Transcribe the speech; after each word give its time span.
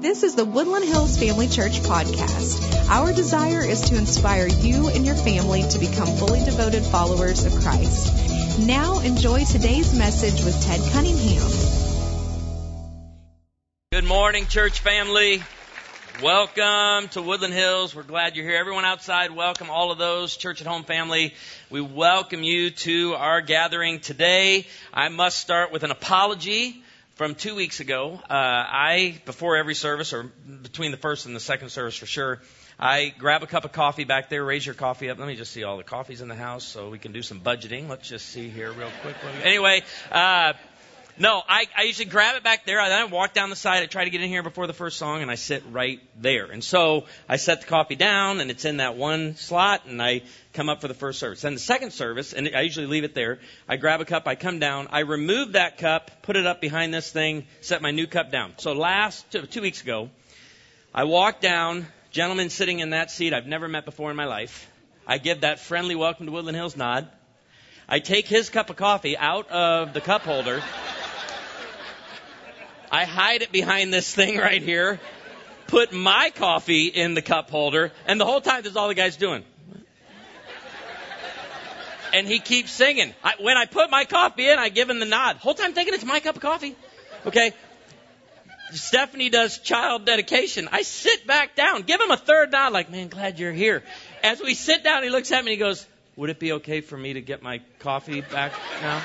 This 0.00 0.22
is 0.22 0.34
the 0.34 0.46
Woodland 0.46 0.86
Hills 0.86 1.18
Family 1.18 1.46
Church 1.46 1.80
podcast. 1.80 2.88
Our 2.88 3.12
desire 3.12 3.62
is 3.62 3.82
to 3.90 3.98
inspire 3.98 4.46
you 4.46 4.88
and 4.88 5.04
your 5.04 5.14
family 5.14 5.62
to 5.62 5.78
become 5.78 6.06
fully 6.16 6.42
devoted 6.42 6.82
followers 6.84 7.44
of 7.44 7.62
Christ. 7.62 8.60
Now 8.60 9.00
enjoy 9.00 9.44
today's 9.44 9.92
message 9.92 10.42
with 10.42 10.58
Ted 10.64 10.80
Cunningham. 10.92 11.46
Good 13.92 14.04
morning, 14.04 14.46
church 14.46 14.80
family. 14.80 15.42
Welcome 16.22 17.10
to 17.10 17.20
Woodland 17.20 17.52
Hills. 17.52 17.94
We're 17.94 18.02
glad 18.02 18.36
you're 18.36 18.46
here. 18.46 18.56
Everyone 18.56 18.86
outside, 18.86 19.32
welcome 19.32 19.68
all 19.68 19.92
of 19.92 19.98
those 19.98 20.34
church 20.34 20.62
at 20.62 20.66
home 20.66 20.84
family. 20.84 21.34
We 21.68 21.82
welcome 21.82 22.42
you 22.42 22.70
to 22.70 23.16
our 23.16 23.42
gathering 23.42 24.00
today. 24.00 24.66
I 24.94 25.10
must 25.10 25.36
start 25.36 25.72
with 25.72 25.82
an 25.82 25.90
apology 25.90 26.82
from 27.20 27.34
two 27.34 27.54
weeks 27.54 27.80
ago. 27.80 28.18
Uh, 28.30 28.32
I, 28.32 29.20
before 29.26 29.58
every 29.58 29.74
service, 29.74 30.14
or 30.14 30.32
between 30.62 30.90
the 30.90 30.96
first 30.96 31.26
and 31.26 31.36
the 31.36 31.40
second 31.40 31.68
service 31.68 31.94
for 31.94 32.06
sure, 32.06 32.40
I 32.78 33.12
grab 33.18 33.42
a 33.42 33.46
cup 33.46 33.66
of 33.66 33.72
coffee 33.72 34.04
back 34.04 34.30
there, 34.30 34.42
raise 34.42 34.64
your 34.64 34.74
coffee 34.74 35.10
up. 35.10 35.18
Let 35.18 35.28
me 35.28 35.36
just 35.36 35.52
see 35.52 35.62
all 35.62 35.76
the 35.76 35.84
coffees 35.84 36.22
in 36.22 36.28
the 36.28 36.34
house 36.34 36.64
so 36.64 36.88
we 36.88 36.98
can 36.98 37.12
do 37.12 37.20
some 37.20 37.40
budgeting. 37.40 37.90
Let's 37.90 38.08
just 38.08 38.30
see 38.30 38.48
here 38.48 38.72
real 38.72 38.88
quick. 39.02 39.16
Anyway, 39.44 39.82
uh, 40.10 40.54
no, 41.18 41.42
I, 41.46 41.66
I 41.76 41.82
usually 41.82 42.06
grab 42.06 42.36
it 42.36 42.42
back 42.42 42.64
there. 42.64 42.80
I 42.80 42.88
Then 42.88 43.02
I 43.02 43.04
walk 43.04 43.34
down 43.34 43.50
the 43.50 43.56
side. 43.56 43.82
I 43.82 43.86
try 43.86 44.04
to 44.04 44.10
get 44.10 44.22
in 44.22 44.30
here 44.30 44.42
before 44.42 44.66
the 44.66 44.72
first 44.72 44.96
song, 44.96 45.20
and 45.20 45.30
I 45.30 45.34
sit 45.34 45.62
right 45.70 46.00
there. 46.18 46.46
And 46.46 46.64
so 46.64 47.04
I 47.28 47.36
set 47.36 47.60
the 47.60 47.66
coffee 47.66 47.96
down, 47.96 48.40
and 48.40 48.50
it's 48.50 48.64
in 48.64 48.78
that 48.78 48.96
one 48.96 49.36
slot, 49.36 49.84
and 49.84 50.00
I 50.00 50.22
come 50.52 50.68
up 50.68 50.80
for 50.80 50.88
the 50.88 50.94
first 50.94 51.18
service. 51.18 51.42
Then 51.42 51.54
the 51.54 51.60
second 51.60 51.92
service, 51.92 52.32
and 52.32 52.50
I 52.54 52.62
usually 52.62 52.86
leave 52.86 53.04
it 53.04 53.14
there. 53.14 53.38
I 53.68 53.76
grab 53.76 54.00
a 54.00 54.04
cup, 54.04 54.26
I 54.26 54.34
come 54.34 54.58
down, 54.58 54.88
I 54.90 55.00
remove 55.00 55.52
that 55.52 55.78
cup, 55.78 56.10
put 56.22 56.36
it 56.36 56.46
up 56.46 56.60
behind 56.60 56.92
this 56.92 57.10
thing, 57.10 57.46
set 57.60 57.82
my 57.82 57.90
new 57.90 58.06
cup 58.06 58.32
down. 58.32 58.54
So 58.56 58.72
last 58.72 59.24
two, 59.30 59.60
weeks 59.60 59.82
ago, 59.82 60.10
I 60.94 61.04
walk 61.04 61.40
down, 61.40 61.86
gentleman 62.10 62.50
sitting 62.50 62.80
in 62.80 62.90
that 62.90 63.10
seat 63.10 63.32
I've 63.32 63.46
never 63.46 63.68
met 63.68 63.84
before 63.84 64.10
in 64.10 64.16
my 64.16 64.26
life. 64.26 64.68
I 65.06 65.18
give 65.18 65.42
that 65.42 65.60
friendly 65.60 65.94
welcome 65.94 66.26
to 66.26 66.32
Woodland 66.32 66.56
Hills 66.56 66.76
nod. 66.76 67.08
I 67.88 68.00
take 68.00 68.26
his 68.26 68.50
cup 68.50 68.70
of 68.70 68.76
coffee 68.76 69.16
out 69.16 69.50
of 69.50 69.92
the 69.92 70.00
cup 70.00 70.22
holder. 70.22 70.62
I 72.92 73.04
hide 73.04 73.42
it 73.42 73.52
behind 73.52 73.94
this 73.94 74.12
thing 74.12 74.36
right 74.36 74.62
here, 74.62 74.98
put 75.68 75.92
my 75.92 76.30
coffee 76.34 76.86
in 76.86 77.14
the 77.14 77.22
cup 77.22 77.50
holder, 77.50 77.92
and 78.06 78.20
the 78.20 78.24
whole 78.24 78.40
time 78.40 78.62
this 78.62 78.72
is 78.72 78.76
all 78.76 78.88
the 78.88 78.94
guy's 78.94 79.16
doing. 79.16 79.44
And 82.12 82.26
he 82.26 82.38
keeps 82.38 82.72
singing. 82.72 83.14
I, 83.22 83.34
when 83.40 83.56
I 83.56 83.66
put 83.66 83.90
my 83.90 84.04
coffee 84.04 84.48
in, 84.48 84.58
I 84.58 84.68
give 84.68 84.90
him 84.90 84.98
the 84.98 85.06
nod. 85.06 85.36
Whole 85.36 85.54
time 85.54 85.72
thinking 85.74 85.94
it's 85.94 86.04
my 86.04 86.20
cup 86.20 86.36
of 86.36 86.42
coffee. 86.42 86.76
Okay. 87.26 87.52
Stephanie 88.72 89.30
does 89.30 89.58
child 89.58 90.04
dedication. 90.04 90.68
I 90.70 90.82
sit 90.82 91.26
back 91.26 91.56
down, 91.56 91.82
give 91.82 92.00
him 92.00 92.10
a 92.10 92.16
third 92.16 92.52
nod, 92.52 92.72
like, 92.72 92.90
man, 92.90 93.08
glad 93.08 93.38
you're 93.38 93.52
here. 93.52 93.82
As 94.22 94.40
we 94.40 94.54
sit 94.54 94.84
down, 94.84 95.02
he 95.02 95.10
looks 95.10 95.32
at 95.32 95.44
me 95.44 95.52
and 95.52 95.58
he 95.60 95.64
goes, 95.64 95.86
would 96.16 96.30
it 96.30 96.38
be 96.38 96.52
okay 96.52 96.80
for 96.80 96.96
me 96.96 97.14
to 97.14 97.20
get 97.20 97.42
my 97.42 97.60
coffee 97.78 98.20
back 98.20 98.52
now? 98.80 99.02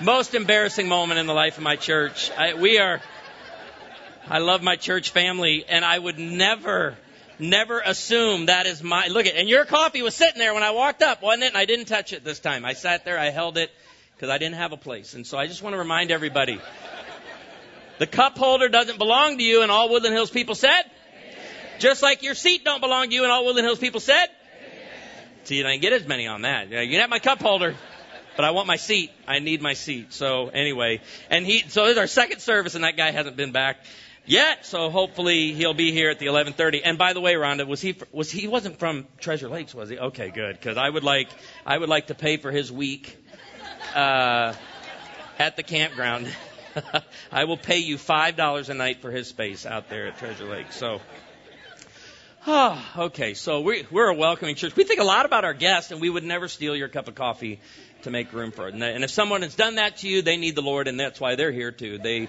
Most 0.00 0.34
embarrassing 0.34 0.88
moment 0.88 1.18
in 1.18 1.26
the 1.26 1.34
life 1.34 1.56
of 1.56 1.62
my 1.62 1.76
church. 1.76 2.30
I, 2.36 2.54
we 2.54 2.78
are, 2.78 3.00
I 4.26 4.38
love 4.38 4.62
my 4.62 4.76
church 4.76 5.10
family, 5.10 5.64
and 5.68 5.84
I 5.84 5.98
would 5.98 6.18
never, 6.18 6.96
never 7.38 7.80
assume 7.80 8.46
that 8.46 8.66
is 8.66 8.82
my, 8.82 9.08
look 9.08 9.26
at, 9.26 9.34
and 9.34 9.48
your 9.48 9.64
coffee 9.64 10.02
was 10.02 10.14
sitting 10.14 10.38
there 10.38 10.54
when 10.54 10.62
I 10.62 10.70
walked 10.70 11.02
up, 11.02 11.22
wasn't 11.22 11.44
it? 11.44 11.48
And 11.48 11.56
I 11.56 11.64
didn't 11.64 11.86
touch 11.86 12.12
it 12.12 12.24
this 12.24 12.40
time. 12.40 12.64
I 12.64 12.72
sat 12.72 13.04
there, 13.04 13.18
I 13.18 13.30
held 13.30 13.58
it, 13.58 13.70
because 14.14 14.30
I 14.30 14.38
didn't 14.38 14.56
have 14.56 14.72
a 14.72 14.76
place. 14.76 15.14
And 15.14 15.26
so 15.26 15.38
I 15.38 15.46
just 15.46 15.62
want 15.62 15.74
to 15.74 15.78
remind 15.78 16.10
everybody, 16.10 16.60
the 17.98 18.06
cup 18.06 18.38
holder 18.38 18.68
doesn't 18.68 18.98
belong 18.98 19.38
to 19.38 19.44
you, 19.44 19.62
and 19.62 19.70
all 19.70 19.88
Woodland 19.88 20.14
Hills 20.14 20.30
people 20.30 20.54
said, 20.54 20.82
just 21.78 22.02
like 22.02 22.22
your 22.22 22.34
seat 22.34 22.64
don't 22.64 22.80
belong 22.80 23.08
to 23.08 23.14
you, 23.14 23.22
and 23.22 23.32
all 23.32 23.44
Woodland 23.44 23.66
Hills 23.66 23.78
people 23.78 24.00
said, 24.00 24.26
See, 25.44 25.56
you 25.56 25.62
didn't 25.62 25.80
get 25.80 25.94
as 25.94 26.06
many 26.06 26.26
on 26.26 26.42
that. 26.42 26.68
You 26.68 27.00
have 27.00 27.08
my 27.08 27.20
cup 27.20 27.40
holder 27.40 27.74
but 28.38 28.44
I 28.44 28.52
want 28.52 28.68
my 28.68 28.76
seat. 28.76 29.10
I 29.26 29.40
need 29.40 29.60
my 29.60 29.74
seat. 29.74 30.12
So 30.12 30.46
anyway, 30.46 31.00
and 31.28 31.44
he, 31.44 31.64
so 31.66 31.86
this 31.86 31.94
is 31.94 31.98
our 31.98 32.06
second 32.06 32.38
service 32.38 32.76
and 32.76 32.84
that 32.84 32.96
guy 32.96 33.10
hasn't 33.10 33.36
been 33.36 33.50
back 33.50 33.78
yet. 34.28 34.66
So 34.66 34.90
hopefully 34.90 35.52
he'll 35.54 35.74
be 35.74 35.92
here 35.92 36.10
at 36.10 36.18
the 36.18 36.26
11:30. 36.26 36.82
And 36.84 36.98
by 36.98 37.12
the 37.12 37.20
way, 37.20 37.34
Rhonda, 37.34 37.66
was 37.66 37.80
he 37.80 37.96
was 38.12 38.30
he 38.30 38.46
wasn't 38.46 38.78
from 38.78 39.06
Treasure 39.18 39.48
Lakes, 39.48 39.74
was 39.74 39.88
he? 39.88 39.98
Okay, 39.98 40.30
good, 40.30 40.56
because 40.56 40.76
I 40.76 40.88
would 40.88 41.04
like 41.04 41.28
I 41.66 41.76
would 41.76 41.88
like 41.88 42.08
to 42.08 42.14
pay 42.14 42.36
for 42.36 42.50
his 42.50 42.70
week 42.70 43.16
uh, 43.94 44.54
at 45.38 45.56
the 45.56 45.62
campground. 45.62 46.28
I 47.32 47.44
will 47.44 47.56
pay 47.56 47.78
you 47.78 47.98
five 47.98 48.36
dollars 48.36 48.68
a 48.68 48.74
night 48.74 49.00
for 49.00 49.10
his 49.10 49.28
space 49.28 49.66
out 49.66 49.88
there 49.88 50.06
at 50.06 50.18
Treasure 50.18 50.44
Lake. 50.44 50.72
So. 50.72 51.00
Oh, 52.46 52.82
okay, 52.98 53.34
so 53.34 53.60
we, 53.60 53.84
we're 53.90 54.08
a 54.08 54.14
welcoming 54.14 54.54
church. 54.54 54.74
We 54.76 54.84
think 54.84 55.00
a 55.00 55.04
lot 55.04 55.26
about 55.26 55.44
our 55.44 55.54
guests, 55.54 55.90
and 55.90 56.00
we 56.00 56.08
would 56.08 56.24
never 56.24 56.48
steal 56.48 56.76
your 56.76 56.88
cup 56.88 57.08
of 57.08 57.14
coffee 57.14 57.60
to 58.02 58.10
make 58.10 58.32
room 58.32 58.52
for 58.52 58.68
it. 58.68 58.74
And 58.74 59.04
if 59.04 59.10
someone 59.10 59.42
has 59.42 59.54
done 59.54 59.74
that 59.74 59.98
to 59.98 60.08
you, 60.08 60.22
they 60.22 60.36
need 60.36 60.54
the 60.54 60.62
Lord, 60.62 60.88
and 60.88 60.98
that's 60.98 61.20
why 61.20 61.34
they're 61.34 61.52
here 61.52 61.72
too. 61.72 61.98
They, 61.98 62.28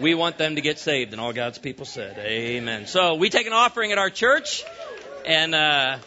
we 0.00 0.14
want 0.14 0.38
them 0.38 0.56
to 0.56 0.60
get 0.60 0.78
saved, 0.78 1.12
and 1.12 1.20
all 1.20 1.32
God's 1.32 1.58
people 1.58 1.84
said, 1.84 2.18
Amen. 2.18 2.86
So 2.86 3.14
we 3.14 3.30
take 3.30 3.46
an 3.46 3.52
offering 3.52 3.92
at 3.92 3.98
our 3.98 4.10
church, 4.10 4.64
and 5.26 5.54
uh, 5.54 5.98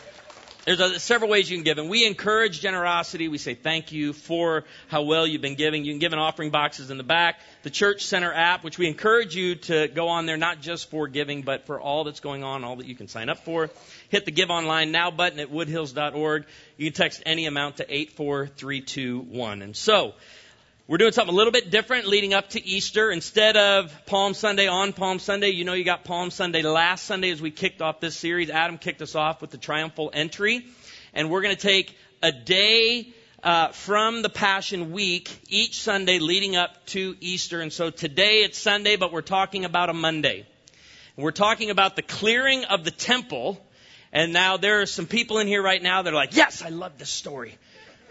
there's 0.65 0.79
a, 0.79 0.99
several 0.99 1.29
ways 1.29 1.49
you 1.49 1.57
can 1.57 1.63
give, 1.63 1.77
and 1.77 1.89
we 1.89 2.05
encourage 2.05 2.59
generosity. 2.61 3.27
We 3.27 3.37
say 3.37 3.53
thank 3.53 3.91
you 3.91 4.13
for 4.13 4.63
how 4.87 5.03
well 5.03 5.27
you've 5.27 5.41
been 5.41 5.55
giving. 5.55 5.85
You 5.85 5.93
can 5.93 5.99
give 5.99 6.13
in 6.13 6.19
offering 6.19 6.49
boxes 6.49 6.89
in 6.89 6.97
the 6.97 7.03
back. 7.03 7.39
The 7.63 7.69
Church 7.69 8.05
Center 8.05 8.33
app, 8.33 8.63
which 8.63 8.77
we 8.77 8.87
encourage 8.87 9.35
you 9.35 9.55
to 9.55 9.87
go 9.87 10.07
on 10.07 10.25
there, 10.25 10.37
not 10.37 10.61
just 10.61 10.89
for 10.89 11.07
giving, 11.07 11.41
but 11.43 11.65
for 11.65 11.79
all 11.79 12.03
that's 12.03 12.19
going 12.19 12.43
on, 12.43 12.63
all 12.63 12.77
that 12.77 12.87
you 12.87 12.95
can 12.95 13.07
sign 13.07 13.29
up 13.29 13.45
for 13.45 13.69
hit 14.13 14.25
the 14.25 14.31
Give 14.31 14.51
Online 14.51 14.91
Now 14.91 15.09
button 15.09 15.39
at 15.39 15.51
woodhills.org. 15.51 16.45
You 16.77 16.91
can 16.91 16.93
text 16.93 17.23
any 17.25 17.47
amount 17.47 17.77
to 17.77 17.91
84321. 17.91 19.63
And 19.63 19.75
so, 19.75 20.13
we're 20.85 20.97
doing 20.97 21.13
something 21.13 21.33
a 21.33 21.37
little 21.37 21.53
bit 21.53 21.71
different 21.71 22.07
leading 22.07 22.33
up 22.33 22.49
to 22.49 22.65
Easter. 22.65 23.09
Instead 23.09 23.55
of 23.55 24.05
Palm 24.05 24.33
Sunday 24.33 24.67
on 24.67 24.91
Palm 24.91 25.19
Sunday, 25.19 25.49
you 25.49 25.63
know 25.63 25.73
you 25.73 25.85
got 25.85 26.03
Palm 26.03 26.29
Sunday 26.29 26.61
last 26.61 27.05
Sunday 27.05 27.29
as 27.29 27.41
we 27.41 27.51
kicked 27.51 27.81
off 27.81 28.01
this 28.01 28.17
series. 28.17 28.49
Adam 28.49 28.77
kicked 28.77 29.01
us 29.01 29.15
off 29.15 29.39
with 29.39 29.51
the 29.51 29.57
triumphal 29.57 30.11
entry. 30.13 30.65
And 31.13 31.29
we're 31.29 31.41
going 31.41 31.55
to 31.55 31.61
take 31.61 31.95
a 32.21 32.33
day 32.33 33.13
uh, 33.43 33.69
from 33.69 34.23
the 34.23 34.29
Passion 34.29 34.91
Week 34.91 35.29
each 35.47 35.81
Sunday 35.81 36.19
leading 36.19 36.57
up 36.57 36.85
to 36.87 37.15
Easter. 37.21 37.61
And 37.61 37.71
so 37.71 37.89
today 37.89 38.43
it's 38.43 38.57
Sunday, 38.57 38.97
but 38.97 39.13
we're 39.13 39.21
talking 39.21 39.63
about 39.63 39.89
a 39.89 39.93
Monday. 39.93 40.45
And 41.15 41.23
we're 41.23 41.31
talking 41.31 41.69
about 41.69 41.95
the 41.95 42.01
clearing 42.01 42.65
of 42.65 42.83
the 42.83 42.91
temple 42.91 43.65
and 44.13 44.31
now 44.31 44.57
there 44.57 44.81
are 44.81 44.85
some 44.85 45.07
people 45.07 45.39
in 45.39 45.47
here 45.47 45.63
right 45.63 45.81
now 45.81 46.03
that 46.03 46.13
are 46.13 46.15
like, 46.15 46.35
yes, 46.35 46.61
I 46.61 46.69
love 46.69 46.99
this 46.99 47.09
story. 47.09 47.57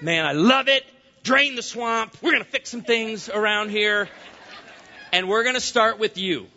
Man, 0.00 0.26
I 0.26 0.32
love 0.32 0.66
it. 0.66 0.84
Drain 1.22 1.54
the 1.54 1.62
swamp. 1.62 2.16
We're 2.20 2.32
going 2.32 2.42
to 2.42 2.50
fix 2.50 2.70
some 2.70 2.82
things 2.82 3.28
around 3.28 3.70
here. 3.70 4.08
And 5.12 5.28
we're 5.28 5.44
going 5.44 5.54
to 5.54 5.60
start 5.60 6.00
with 6.00 6.18
you 6.18 6.48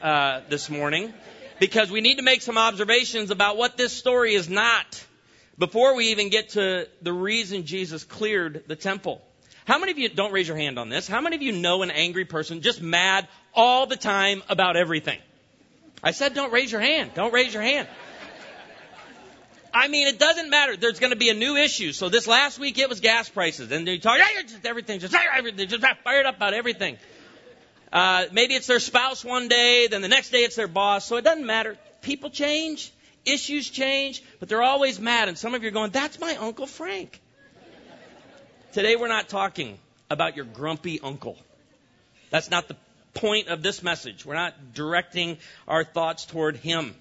uh, 0.00 0.40
this 0.48 0.70
morning 0.70 1.12
because 1.60 1.90
we 1.90 2.00
need 2.00 2.16
to 2.16 2.22
make 2.22 2.40
some 2.40 2.56
observations 2.56 3.30
about 3.30 3.58
what 3.58 3.76
this 3.76 3.92
story 3.92 4.34
is 4.34 4.48
not 4.48 5.04
before 5.58 5.94
we 5.94 6.06
even 6.06 6.30
get 6.30 6.50
to 6.50 6.88
the 7.02 7.12
reason 7.12 7.66
Jesus 7.66 8.02
cleared 8.02 8.64
the 8.66 8.76
temple. 8.76 9.20
How 9.66 9.78
many 9.78 9.92
of 9.92 9.98
you, 9.98 10.08
don't 10.08 10.32
raise 10.32 10.48
your 10.48 10.56
hand 10.56 10.78
on 10.78 10.88
this, 10.88 11.06
how 11.06 11.20
many 11.20 11.36
of 11.36 11.42
you 11.42 11.52
know 11.52 11.82
an 11.82 11.90
angry 11.90 12.24
person 12.24 12.62
just 12.62 12.80
mad 12.80 13.28
all 13.52 13.86
the 13.86 13.96
time 13.96 14.42
about 14.48 14.76
everything? 14.76 15.18
I 16.02 16.12
said 16.12 16.34
don't 16.34 16.52
raise 16.52 16.72
your 16.72 16.80
hand. 16.80 17.12
Don't 17.14 17.32
raise 17.32 17.52
your 17.52 17.62
hand. 17.62 17.88
I 19.74 19.88
mean, 19.88 20.06
it 20.06 20.20
doesn't 20.20 20.50
matter. 20.50 20.76
There's 20.76 21.00
going 21.00 21.10
to 21.10 21.18
be 21.18 21.30
a 21.30 21.34
new 21.34 21.56
issue. 21.56 21.90
So 21.90 22.08
this 22.08 22.28
last 22.28 22.60
week 22.60 22.78
it 22.78 22.88
was 22.88 23.00
gas 23.00 23.28
prices, 23.28 23.72
and 23.72 23.86
you 23.88 23.98
talk, 23.98 24.18
just 24.46 24.64
everything, 24.64 25.00
just 25.00 25.14
everything, 25.34 25.68
just 25.68 25.84
fired 26.04 26.26
up 26.26 26.36
about 26.36 26.54
everything. 26.54 26.96
Uh, 27.92 28.26
maybe 28.32 28.54
it's 28.54 28.68
their 28.68 28.78
spouse 28.78 29.24
one 29.24 29.48
day, 29.48 29.88
then 29.88 30.00
the 30.00 30.08
next 30.08 30.30
day 30.30 30.44
it's 30.44 30.54
their 30.54 30.68
boss. 30.68 31.04
So 31.04 31.16
it 31.16 31.22
doesn't 31.22 31.44
matter. 31.44 31.76
People 32.02 32.30
change, 32.30 32.92
issues 33.24 33.68
change, 33.68 34.22
but 34.38 34.48
they're 34.48 34.62
always 34.62 35.00
mad. 35.00 35.28
And 35.28 35.36
some 35.36 35.54
of 35.54 35.62
you 35.62 35.68
are 35.68 35.72
going, 35.72 35.90
"That's 35.90 36.20
my 36.20 36.36
Uncle 36.36 36.66
Frank." 36.66 37.20
Today 38.72 38.94
we're 38.96 39.08
not 39.08 39.28
talking 39.28 39.78
about 40.08 40.36
your 40.36 40.44
grumpy 40.44 41.00
uncle. 41.00 41.36
That's 42.30 42.50
not 42.50 42.68
the 42.68 42.76
point 43.14 43.48
of 43.48 43.62
this 43.62 43.82
message. 43.82 44.24
We're 44.24 44.34
not 44.34 44.74
directing 44.74 45.38
our 45.66 45.84
thoughts 45.84 46.26
toward 46.26 46.56
him, 46.56 46.94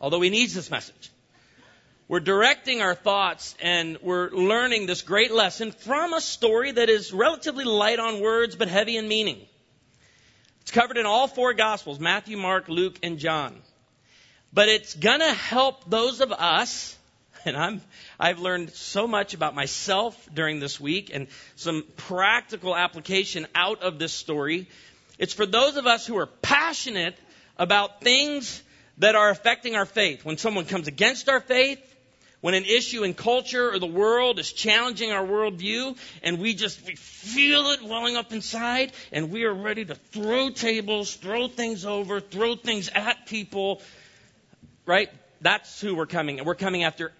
although 0.00 0.20
he 0.20 0.30
needs 0.30 0.54
this 0.54 0.70
message. 0.70 1.10
We're 2.08 2.20
directing 2.20 2.82
our 2.82 2.94
thoughts 2.94 3.56
and 3.60 3.98
we're 4.00 4.30
learning 4.30 4.86
this 4.86 5.02
great 5.02 5.32
lesson 5.32 5.72
from 5.72 6.12
a 6.12 6.20
story 6.20 6.70
that 6.70 6.88
is 6.88 7.12
relatively 7.12 7.64
light 7.64 7.98
on 7.98 8.20
words 8.20 8.54
but 8.54 8.68
heavy 8.68 8.96
in 8.96 9.08
meaning. 9.08 9.40
It's 10.60 10.70
covered 10.70 10.98
in 10.98 11.06
all 11.06 11.26
four 11.26 11.52
Gospels 11.52 11.98
Matthew, 11.98 12.36
Mark, 12.36 12.68
Luke, 12.68 12.96
and 13.02 13.18
John. 13.18 13.60
But 14.52 14.68
it's 14.68 14.94
going 14.94 15.18
to 15.18 15.32
help 15.32 15.90
those 15.90 16.20
of 16.20 16.30
us, 16.30 16.96
and 17.44 17.56
I'm, 17.56 17.82
I've 18.20 18.38
learned 18.38 18.70
so 18.70 19.08
much 19.08 19.34
about 19.34 19.56
myself 19.56 20.28
during 20.32 20.60
this 20.60 20.78
week 20.78 21.10
and 21.12 21.26
some 21.56 21.82
practical 21.96 22.76
application 22.76 23.48
out 23.52 23.82
of 23.82 23.98
this 23.98 24.12
story. 24.12 24.68
It's 25.18 25.32
for 25.32 25.44
those 25.44 25.76
of 25.76 25.88
us 25.88 26.06
who 26.06 26.16
are 26.18 26.26
passionate 26.26 27.18
about 27.58 28.00
things 28.00 28.62
that 28.98 29.16
are 29.16 29.28
affecting 29.30 29.74
our 29.74 29.86
faith. 29.86 30.24
When 30.24 30.38
someone 30.38 30.66
comes 30.66 30.86
against 30.86 31.28
our 31.28 31.40
faith, 31.40 31.80
when 32.40 32.54
an 32.54 32.64
issue 32.64 33.02
in 33.02 33.14
culture 33.14 33.72
or 33.72 33.78
the 33.78 33.86
world 33.86 34.38
is 34.38 34.52
challenging 34.52 35.12
our 35.12 35.24
worldview, 35.24 35.96
and 36.22 36.38
we 36.38 36.54
just 36.54 36.84
we 36.86 36.94
feel 36.96 37.70
it 37.70 37.82
welling 37.82 38.16
up 38.16 38.32
inside, 38.32 38.92
and 39.12 39.30
we 39.30 39.44
are 39.44 39.54
ready 39.54 39.84
to 39.84 39.94
throw 39.94 40.50
tables, 40.50 41.14
throw 41.14 41.48
things 41.48 41.84
over, 41.84 42.20
throw 42.20 42.54
things 42.54 42.88
at 42.94 43.26
people, 43.26 43.82
right? 44.84 45.08
That's 45.40 45.80
who 45.80 45.94
we're 45.94 46.06
coming. 46.06 46.38
And 46.38 46.46
we're 46.46 46.54
coming 46.54 46.84
after 46.84 47.12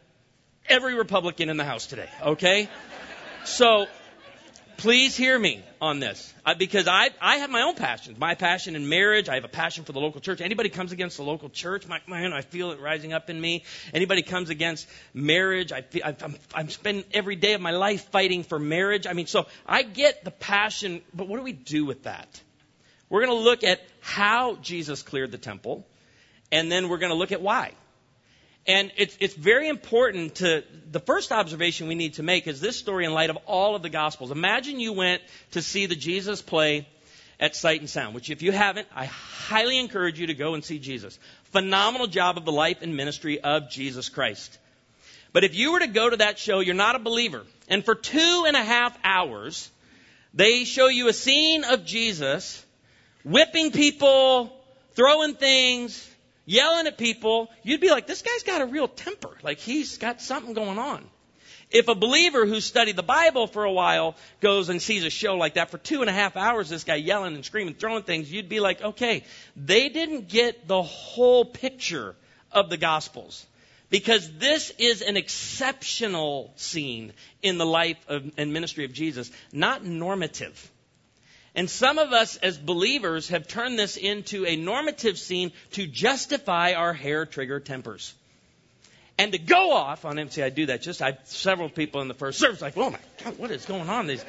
every 0.69 0.95
Republican 0.95 1.49
in 1.49 1.57
the 1.57 1.65
House 1.65 1.87
today, 1.87 2.09
okay? 2.23 2.69
So, 3.45 3.87
please 4.79 5.17
hear 5.17 5.39
me 5.39 5.63
on 5.81 6.01
this 6.01 6.33
I, 6.45 6.55
because 6.55 6.87
I, 6.89 7.11
I 7.21 7.37
have 7.37 7.51
my 7.51 7.63
own 7.63 7.75
passions. 7.75 8.19
My 8.19 8.35
passion 8.35 8.77
in 8.77 8.89
marriage. 8.89 9.29
I 9.29 9.35
have 9.35 9.45
a 9.45 9.49
passion 9.49 9.85
for 9.85 9.93
the 9.93 10.01
local 10.01 10.21
church. 10.21 10.41
Anybody 10.41 10.69
comes 10.69 10.93
against 10.93 11.17
the 11.17 11.23
local 11.23 11.49
church, 11.49 11.87
my, 11.87 12.01
man, 12.07 12.33
I 12.33 12.43
feel 12.43 12.71
it 12.73 12.81
rising 12.81 13.13
up 13.13 13.31
in 13.31 13.41
me. 13.41 13.65
Anybody 13.93 14.23
comes 14.23 14.51
against 14.51 14.89
marriage, 15.15 15.73
I 15.73 15.83
feel, 15.83 16.03
I, 16.05 16.17
I'm, 16.23 16.37
I'm 16.55 16.69
spending 16.69 17.05
every 17.13 17.37
day 17.37 17.55
of 17.55 17.61
my 17.61 17.73
life 17.73 18.11
fighting 18.11 18.43
for 18.43 18.59
marriage. 18.59 19.07
I 19.07 19.13
mean, 19.13 19.27
so 19.27 19.47
I 19.67 19.83
get 19.83 20.25
the 20.25 20.31
passion, 20.31 21.03
but 21.15 21.29
what 21.29 21.39
do 21.39 21.43
we 21.43 21.53
do 21.53 21.85
with 21.85 22.05
that? 22.05 22.41
We're 23.09 23.25
going 23.25 23.39
to 23.39 23.45
look 23.45 23.65
at 23.65 23.81
how 24.01 24.57
Jesus 24.57 25.03
cleared 25.03 25.31
the 25.31 25.39
temple, 25.39 25.87
and 26.51 26.71
then 26.71 26.89
we're 26.89 26.99
going 26.99 27.13
to 27.13 27.19
look 27.19 27.33
at 27.33 27.41
why. 27.41 27.73
And 28.69 28.91
it's, 28.97 29.17
it's 29.21 29.35
very 29.35 29.69
important 29.69 30.37
to, 30.37 30.65
the 30.91 31.01
first 31.01 31.31
observation 31.31 31.87
we 31.87 31.95
need 31.95 32.15
to 32.15 32.23
make 32.23 32.47
is 32.47 32.61
this 32.61 32.77
story 32.77 33.05
in 33.05 33.13
light 33.13 33.31
of 33.31 33.39
all 33.47 33.77
of 33.77 33.83
the 33.83 33.89
Gospels. 33.89 34.31
Imagine 34.31 34.81
you 34.81 34.93
went 34.93 35.23
to 35.53 35.63
see 35.63 35.87
the 35.87 35.95
Jesus 35.95 36.43
play 36.43 36.89
at 37.39 37.55
Sight 37.55 37.81
and 37.81 37.89
Sound, 37.89 38.15
which 38.15 38.31
if 38.31 38.43
you 38.43 38.51
haven't, 38.51 38.89
I 38.95 39.05
highly 39.05 39.79
encourage 39.79 40.19
you 40.19 40.29
to 40.29 40.35
go 40.35 40.55
and 40.55 40.65
see 40.65 40.79
Jesus. 40.79 41.19
Phenomenal 41.53 42.09
job 42.09 42.39
of 42.39 42.45
the 42.45 42.53
life 42.53 42.79
and 42.83 42.97
ministry 42.97 43.41
of 43.41 43.71
Jesus 43.71 44.09
Christ. 44.09 44.59
But 45.33 45.45
if 45.45 45.55
you 45.55 45.73
were 45.73 45.81
to 45.81 45.87
go 45.87 46.11
to 46.11 46.17
that 46.17 46.39
show, 46.39 46.61
you're 46.61 46.75
not 46.75 46.97
a 46.97 47.01
believer. 47.01 47.45
And 47.69 47.85
for 47.85 47.95
two 47.95 48.45
and 48.47 48.57
a 48.57 48.65
half 48.65 48.99
hours, 49.05 49.71
they 50.35 50.65
show 50.65 50.89
you 50.89 51.09
a 51.09 51.13
scene 51.13 51.63
of 51.65 51.85
Jesus 51.85 52.65
whipping 53.23 53.71
people, 53.71 54.53
throwing 54.95 55.35
things, 55.35 56.11
yelling 56.47 56.87
at 56.87 56.97
people, 56.97 57.51
you'd 57.63 57.81
be 57.81 57.91
like, 57.91 58.07
this 58.07 58.23
guy's 58.23 58.45
got 58.45 58.63
a 58.63 58.67
real 58.67 58.89
temper. 58.89 59.37
Like 59.43 59.59
he's 59.59 59.99
got 59.99 60.23
something 60.23 60.55
going 60.55 60.79
on. 60.79 61.05
If 61.71 61.89
a 61.89 61.97
believer 61.97 62.47
who 62.47 62.61
studied 62.61 62.95
the 62.95 63.03
Bible 63.03 63.49
for 63.49 63.65
a 63.65 63.73
while 63.73 64.15
goes 64.41 64.69
and 64.69 64.81
sees 64.81 65.05
a 65.05 65.11
show 65.11 65.35
like 65.37 65.55
that 65.55 65.71
for 65.71 65.79
two 65.79 66.01
and 66.01 66.09
a 66.09 66.13
half 66.13 66.37
hours, 66.37 66.69
this 66.69 66.85
guy 66.85 66.95
yelling 66.95 67.35
and 67.35 67.45
screaming, 67.45 67.75
throwing 67.75 68.05
things, 68.05 68.31
you'd 68.31 68.49
be 68.49 68.61
like, 68.61 68.81
okay, 68.81 69.25
they 69.57 69.89
didn't 69.89 70.29
get 70.29 70.69
the 70.69 70.81
whole 70.81 71.45
picture 71.45 72.15
of 72.53 72.71
the 72.71 72.77
Gospels. 72.77 73.45
Because 73.91 74.33
this 74.39 74.73
is 74.79 75.03
an 75.03 75.17
exceptional 75.17 76.53
scene 76.57 77.13
in 77.43 77.59
the 77.59 77.67
life 77.67 77.99
of, 78.09 78.31
and 78.37 78.53
ministry 78.53 78.85
of 78.85 78.93
Jesus, 78.93 79.31
not 79.53 79.85
normative. 79.85 80.71
And 81.57 81.71
some 81.71 81.97
of 81.97 82.13
us 82.13 82.37
as 82.37 82.59
believers 82.59 83.31
have 83.31 83.49
turned 83.49 83.79
this 83.79 83.97
into 83.97 84.45
a 84.45 84.57
normative 84.57 85.19
scene 85.19 85.53
to 85.73 85.87
justify 85.87 86.75
our 86.75 86.93
hair 86.93 87.25
trigger 87.25 87.61
tempers. 87.61 88.13
And 89.19 89.33
to 89.33 89.39
go 89.39 89.73
off 89.73 90.05
on 90.05 90.19
MC, 90.19 90.43
I 90.43 90.51
do 90.51 90.67
that. 90.67 90.83
Just 90.83 91.01
I 91.01 91.17
several 91.25 91.71
people 91.71 92.03
in 92.03 92.09
the 92.09 92.15
first 92.15 92.39
service 92.39 92.61
like, 92.61 92.77
oh 92.77 92.91
my 92.91 92.99
God, 93.25 93.39
what 93.39 93.51
is 93.51 93.65
going 93.65 93.89
on? 93.89 94.07
These, 94.07 94.23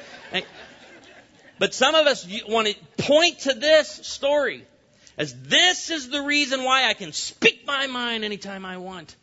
but 1.58 1.74
some 1.74 1.94
of 1.94 2.06
us 2.06 2.26
want 2.48 2.68
to 2.68 2.74
point 3.04 3.40
to 3.40 3.52
this 3.52 3.88
story 3.88 4.64
as 5.18 5.34
this 5.42 5.90
is 5.90 6.08
the 6.08 6.22
reason 6.22 6.64
why 6.64 6.88
I 6.88 6.94
can 6.94 7.12
speak 7.12 7.66
my 7.66 7.88
mind 7.88 8.24
anytime 8.24 8.64
I 8.64 8.78
want. 8.78 9.14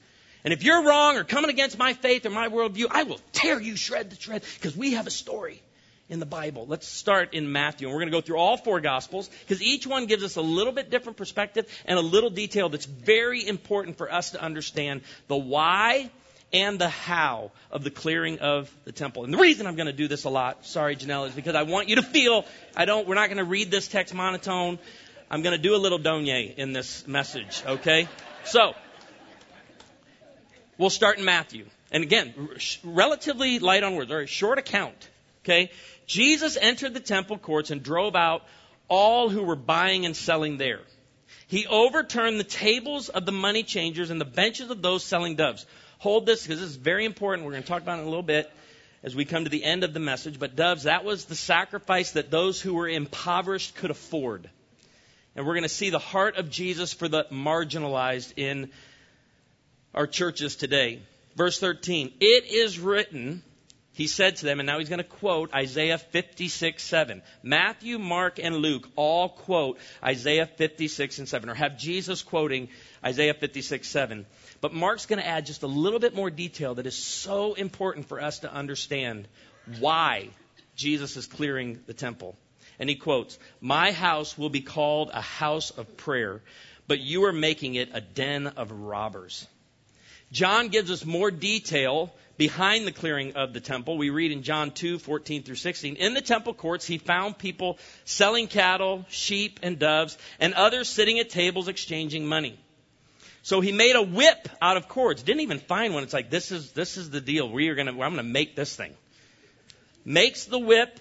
And 0.44 0.54
if 0.54 0.64
you're 0.64 0.84
wrong 0.84 1.18
or 1.18 1.24
coming 1.24 1.50
against 1.50 1.80
my 1.80 1.94
faith 1.94 2.28
or 2.28 2.30
my 2.30 2.50
worldview, 2.50 2.86
I 2.92 3.02
will 3.02 3.20
tear 3.32 3.60
you 3.60 3.76
shred 3.76 4.12
to 4.12 4.22
shred 4.22 4.44
because 4.60 4.78
we 4.78 4.92
have 4.92 5.08
a 5.08 5.12
story 5.12 5.64
in 6.10 6.20
the 6.20 6.26
Bible. 6.26 6.66
Let's 6.68 6.88
start 6.88 7.34
in 7.34 7.52
Matthew. 7.52 7.88
And 7.88 7.94
we're 7.94 8.02
going 8.02 8.12
to 8.12 8.18
go 8.18 8.22
through 8.22 8.38
all 8.38 8.58
four 8.58 8.80
Gospels 8.80 9.30
because 9.42 9.62
each 9.62 9.88
one 9.88 10.06
gives 10.06 10.24
us 10.24 10.36
a 10.36 10.42
little 10.42 10.74
bit 10.74 10.90
different 10.90 11.18
perspective 11.18 11.68
and 11.86 11.98
a 11.98 12.02
little 12.02 12.30
detail 12.30 12.70
that's 12.70 12.86
very 12.86 13.46
important 13.46 13.98
for 13.98 14.12
us 14.12 14.32
to 14.32 14.42
understand 14.42 15.02
the 15.28 15.36
why 15.36 16.10
and 16.54 16.80
the 16.80 16.90
how 16.90 17.52
of 17.72 17.84
the 17.84 17.90
clearing 17.90 18.40
of 18.40 18.74
the 18.86 18.92
temple. 18.92 19.24
And 19.24 19.34
the 19.34 19.38
reason 19.38 19.66
I'm 19.68 19.76
going 19.76 19.88
to 19.88 19.94
do 19.94 20.08
this 20.08 20.26
a 20.26 20.30
lot, 20.30 20.66
sorry 20.66 20.96
Janelle, 20.96 21.28
is 21.28 21.34
because 21.34 21.56
I 21.56 21.64
want 21.64 21.90
you 21.90 21.96
to 21.98 22.04
feel 22.04 22.46
I 22.76 22.86
don't 22.86 23.08
we're 23.08 23.16
not 23.16 23.28
going 23.28 23.38
to 23.38 23.44
read 23.44 23.72
this 23.72 23.88
text 23.88 24.14
monotone. 24.14 24.80
I'm 25.30 25.42
going 25.42 25.56
to 25.56 25.62
do 25.62 25.76
a 25.76 25.78
little 25.78 26.00
donye 26.00 26.56
in 26.56 26.72
this 26.72 27.08
message, 27.08 27.64
okay? 27.66 28.08
So, 28.44 28.76
we'll 30.78 30.92
start 30.92 31.18
in 31.18 31.26
Matthew. 31.26 31.66
And 31.92 32.04
again, 32.04 32.34
relatively 32.84 33.58
light 33.58 33.84
on 33.84 33.96
words, 33.96 34.08
very 34.08 34.28
short 34.28 34.60
account, 34.60 35.10
okay? 35.46 35.72
Jesus 36.08 36.58
entered 36.60 36.94
the 36.94 37.00
temple 37.00 37.38
courts 37.38 37.72
and 37.72 37.82
drove 37.82 38.16
out 38.16 38.44
all 38.88 39.30
who 39.30 39.44
were 39.44 39.56
buying 39.56 40.06
and 40.06 40.16
selling 40.16 40.58
there. 40.58 40.82
He 41.48 41.68
overturned 41.68 42.40
the 42.40 42.44
tables 42.44 43.10
of 43.10 43.26
the 43.26 43.32
money 43.32 43.64
changers 43.64 44.10
and 44.10 44.20
the 44.20 44.26
benches 44.26 44.70
of 44.70 44.82
those 44.82 45.04
selling 45.04 45.36
doves. 45.36 45.66
Hold 46.00 46.26
this 46.26 46.44
because 46.44 46.60
this 46.60 46.70
is 46.70 46.76
very 46.76 47.06
important. 47.06 47.46
We're 47.46 47.54
going 47.54 47.64
to 47.64 47.70
talk 47.70 47.82
about 47.82 48.00
it 48.00 48.02
in 48.02 48.08
a 48.08 48.10
little 48.10 48.24
bit 48.24 48.52
as 49.04 49.16
we 49.16 49.26
come 49.26 49.44
to 49.44 49.50
the 49.50 49.64
end 49.64 49.84
of 49.84 49.94
the 49.94 50.00
message. 50.00 50.40
But 50.40 50.56
doves, 50.56 50.84
that 50.84 51.06
was 51.06 51.26
the 51.26 51.36
sacrifice 51.36 52.12
that 52.12 52.32
those 52.32 52.60
who 52.60 52.74
were 52.74 52.90
impoverished 52.90 53.76
could 53.76 53.92
afford. 53.92 54.50
And 55.36 55.46
we're 55.46 55.54
going 55.54 55.64
to 55.64 55.70
see 55.70 55.92
the 55.92 56.00
heart 56.00 56.38
of 56.38 56.50
Jesus 56.50 56.94
for 56.94 57.08
the 57.08 57.26
marginalized 57.32 58.34
in 58.38 58.72
our 59.94 60.08
churches 60.08 60.56
today. 60.56 61.02
Verse 61.36 61.60
13. 61.60 62.14
It 62.20 62.46
is 62.46 62.80
written, 62.80 63.44
he 63.96 64.08
said 64.08 64.36
to 64.36 64.46
them, 64.46 64.60
and 64.60 64.68
now 64.68 64.78
he's 64.78 64.90
going 64.90 64.98
to 64.98 65.06
quote 65.06 65.54
Isaiah 65.54 65.98
56, 65.98 66.84
7. 66.84 67.22
Matthew, 67.42 67.98
Mark, 67.98 68.40
and 68.40 68.58
Luke 68.58 68.90
all 68.98 69.30
quote 69.30 69.80
Isaiah 70.04 70.46
56 70.46 71.20
and 71.20 71.30
7, 71.30 71.50
or 71.50 71.54
have 71.54 71.78
Jesus 71.78 72.22
quoting 72.22 72.68
Isaiah 73.06 73.34
56, 73.34 73.88
7. 73.88 74.26
But 74.60 74.74
Mark's 74.74 75.06
going 75.06 75.20
to 75.20 75.26
add 75.26 75.46
just 75.46 75.64
a 75.64 75.68
little 75.68 76.00
bit 76.00 76.14
more 76.14 76.30
detail 76.30 76.76
that 76.76 76.86
is 76.86 76.98
so 76.98 77.54
important 77.54 78.10
for 78.10 78.20
us 78.20 78.40
to 78.40 78.54
understand 78.54 79.30
why 79.80 80.28
Jesus 80.76 81.16
is 81.16 81.26
clearing 81.26 81.80
the 81.88 81.94
temple. 81.94 82.36
And 82.78 82.90
he 82.90 82.98
quotes, 82.98 83.40
My 83.62 83.94
house 83.94 84.38
will 84.38 84.50
be 84.50 84.60
called 84.60 85.10
a 85.14 85.22
house 85.22 85.72
of 85.72 85.96
prayer, 85.96 86.42
but 86.86 87.00
you 87.00 87.24
are 87.24 87.32
making 87.32 87.76
it 87.76 87.92
a 87.94 88.02
den 88.02 88.48
of 88.48 88.74
robbers. 88.74 89.48
John 90.34 90.68
gives 90.68 90.92
us 90.92 91.06
more 91.06 91.32
detail 91.32 92.14
behind 92.38 92.86
the 92.86 92.92
clearing 92.92 93.36
of 93.36 93.54
the 93.54 93.60
temple. 93.60 93.98
We 93.98 94.10
read 94.10 94.32
in 94.32 94.44
John 94.44 94.72
2, 94.72 95.00
14 95.00 95.44
through 95.44 95.56
16. 95.56 95.96
In 95.96 96.14
the 96.14 96.22
temple 96.22 96.54
courts, 96.54 96.86
he 96.86 96.98
found 96.98 97.38
people 97.38 97.78
selling 98.04 98.48
cattle, 98.48 99.06
sheep, 99.10 99.60
and 99.64 99.80
doves, 99.80 100.18
and 100.40 100.54
others 100.54 100.90
sitting 100.90 101.20
at 101.20 101.30
tables 101.30 101.68
exchanging 101.68 102.26
money. 102.26 102.60
So 103.44 103.62
he 103.62 103.72
made 103.72 103.96
a 103.96 104.02
whip 104.02 104.50
out 104.62 104.76
of 104.76 104.88
cords. 104.88 105.22
Didn't 105.22 105.42
even 105.42 105.60
find 105.60 105.94
one. 105.94 106.04
It's 106.04 106.14
like, 106.14 106.32
this 106.32 106.52
is, 106.52 106.72
this 106.72 106.98
is 106.98 107.12
the 107.12 107.22
deal. 107.22 107.48
We 107.48 107.70
are 107.70 107.76
gonna, 107.76 107.92
I'm 107.92 107.98
gonna 107.98 108.24
make 108.24 108.56
this 108.56 108.76
thing. 108.76 108.94
Makes 110.04 110.46
the 110.46 110.60
whip, 110.60 111.00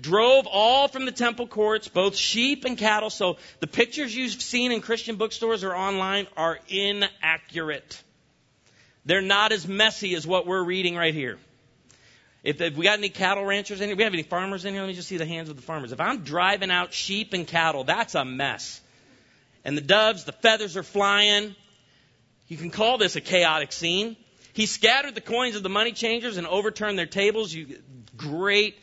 drove 0.00 0.46
all 0.46 0.88
from 0.88 1.04
the 1.04 1.12
temple 1.12 1.46
courts, 1.46 1.88
both 1.88 2.16
sheep 2.16 2.64
and 2.64 2.76
cattle. 2.76 3.08
So 3.08 3.36
the 3.60 3.66
pictures 3.66 4.14
you've 4.14 4.32
seen 4.32 4.72
in 4.72 4.80
Christian 4.80 5.16
bookstores 5.16 5.64
or 5.64 5.76
online 5.76 6.26
are 6.36 6.58
inaccurate. 6.68 8.02
They're 9.06 9.22
not 9.22 9.52
as 9.52 9.66
messy 9.66 10.14
as 10.16 10.26
what 10.26 10.46
we're 10.46 10.62
reading 10.62 10.96
right 10.96 11.14
here. 11.14 11.38
If, 12.42 12.60
if 12.60 12.76
we 12.76 12.84
got 12.84 12.98
any 12.98 13.08
cattle 13.08 13.44
ranchers 13.44 13.80
in 13.80 13.88
here, 13.88 13.96
we 13.96 14.02
have 14.02 14.12
any 14.12 14.22
farmers 14.22 14.64
in 14.64 14.74
here, 14.74 14.82
let 14.82 14.88
me 14.88 14.94
just 14.94 15.08
see 15.08 15.16
the 15.16 15.26
hands 15.26 15.48
of 15.48 15.56
the 15.56 15.62
farmers. 15.62 15.92
If 15.92 16.00
I'm 16.00 16.22
driving 16.22 16.70
out 16.70 16.92
sheep 16.92 17.32
and 17.32 17.46
cattle, 17.46 17.84
that's 17.84 18.14
a 18.14 18.24
mess. 18.24 18.80
And 19.64 19.76
the 19.76 19.82
doves, 19.82 20.24
the 20.24 20.32
feathers 20.32 20.76
are 20.76 20.82
flying. 20.82 21.56
You 22.48 22.56
can 22.56 22.70
call 22.70 22.98
this 22.98 23.16
a 23.16 23.20
chaotic 23.20 23.72
scene. 23.72 24.16
He 24.52 24.66
scattered 24.66 25.14
the 25.14 25.20
coins 25.20 25.56
of 25.56 25.62
the 25.62 25.68
money 25.68 25.92
changers 25.92 26.36
and 26.36 26.46
overturned 26.46 26.98
their 26.98 27.06
tables. 27.06 27.52
You, 27.52 27.78
great 28.16 28.78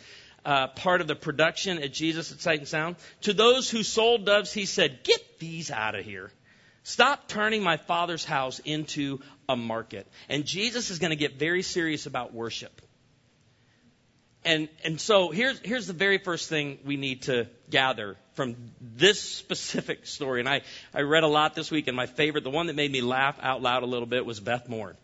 uh, 0.45 0.67
part 0.67 1.01
of 1.01 1.07
the 1.07 1.15
production 1.15 1.81
at 1.81 1.93
Jesus 1.93 2.31
at 2.31 2.41
Sight 2.41 2.59
and 2.59 2.67
Sound. 2.67 2.95
To 3.21 3.33
those 3.33 3.69
who 3.69 3.83
sold 3.83 4.25
doves, 4.25 4.53
he 4.53 4.65
said, 4.65 5.03
Get 5.03 5.39
these 5.39 5.71
out 5.71 5.95
of 5.95 6.05
here. 6.05 6.31
Stop 6.83 7.29
turning 7.29 7.63
my 7.63 7.77
father's 7.77 8.25
house 8.25 8.59
into 8.59 9.21
a 9.49 9.55
market. 9.55 10.07
And 10.29 10.45
Jesus 10.45 10.89
is 10.89 10.99
going 10.99 11.11
to 11.11 11.15
get 11.15 11.37
very 11.37 11.61
serious 11.61 12.05
about 12.05 12.33
worship. 12.33 12.81
And, 14.45 14.67
and 14.83 14.99
so 14.99 15.29
here's, 15.29 15.59
here's 15.59 15.87
the 15.87 15.93
very 15.93 16.17
first 16.17 16.49
thing 16.49 16.79
we 16.83 16.97
need 16.97 17.23
to 17.23 17.47
gather 17.69 18.17
from 18.33 18.55
this 18.81 19.21
specific 19.21 20.05
story. 20.05 20.41
And 20.41 20.49
I, 20.49 20.61
I 20.93 21.01
read 21.01 21.23
a 21.23 21.27
lot 21.27 21.55
this 21.55 21.71
week, 21.71 21.87
and 21.87 21.95
my 21.95 22.07
favorite, 22.07 22.43
the 22.43 22.49
one 22.49 22.67
that 22.67 22.75
made 22.75 22.91
me 22.91 23.01
laugh 23.01 23.37
out 23.41 23.61
loud 23.61 23.83
a 23.83 23.85
little 23.85 24.05
bit, 24.05 24.25
was 24.25 24.39
Beth 24.39 24.67
Moore. 24.67 24.95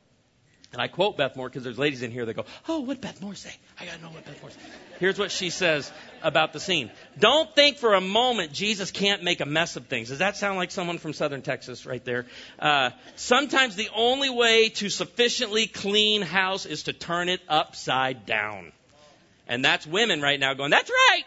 And 0.71 0.81
I 0.81 0.87
quote 0.87 1.17
Beth 1.17 1.35
Moore 1.35 1.49
because 1.49 1.63
there's 1.63 1.79
ladies 1.79 2.03
in 2.03 2.11
here 2.11 2.25
that 2.25 2.35
go, 2.35 2.45
Oh, 2.67 2.81
what 2.81 3.01
Beth 3.01 3.21
Moore 3.21 3.33
say? 3.33 3.51
I 3.79 3.85
got 3.85 3.95
to 3.95 4.01
know 4.01 4.09
what 4.09 4.23
Beth 4.23 4.39
Moore 4.41 4.51
say. 4.51 4.59
Here's 4.99 5.17
what 5.17 5.31
she 5.31 5.49
says 5.49 5.91
about 6.21 6.53
the 6.53 6.59
scene. 6.59 6.91
Don't 7.17 7.53
think 7.55 7.77
for 7.77 7.95
a 7.95 8.01
moment 8.01 8.53
Jesus 8.53 8.91
can't 8.91 9.23
make 9.23 9.41
a 9.41 9.47
mess 9.47 9.77
of 9.77 9.87
things. 9.87 10.09
Does 10.09 10.19
that 10.19 10.37
sound 10.37 10.57
like 10.57 10.69
someone 10.69 10.99
from 10.99 11.13
southern 11.13 11.41
Texas 11.41 11.87
right 11.87 12.03
there? 12.05 12.27
Uh, 12.59 12.91
sometimes 13.15 13.75
the 13.75 13.89
only 13.95 14.29
way 14.29 14.69
to 14.69 14.89
sufficiently 14.89 15.65
clean 15.65 16.21
house 16.21 16.67
is 16.67 16.83
to 16.83 16.93
turn 16.93 17.29
it 17.29 17.41
upside 17.49 18.27
down. 18.27 18.71
And 19.47 19.65
that's 19.65 19.87
women 19.87 20.21
right 20.21 20.39
now 20.39 20.53
going, 20.53 20.69
That's 20.69 20.91
right. 20.91 21.23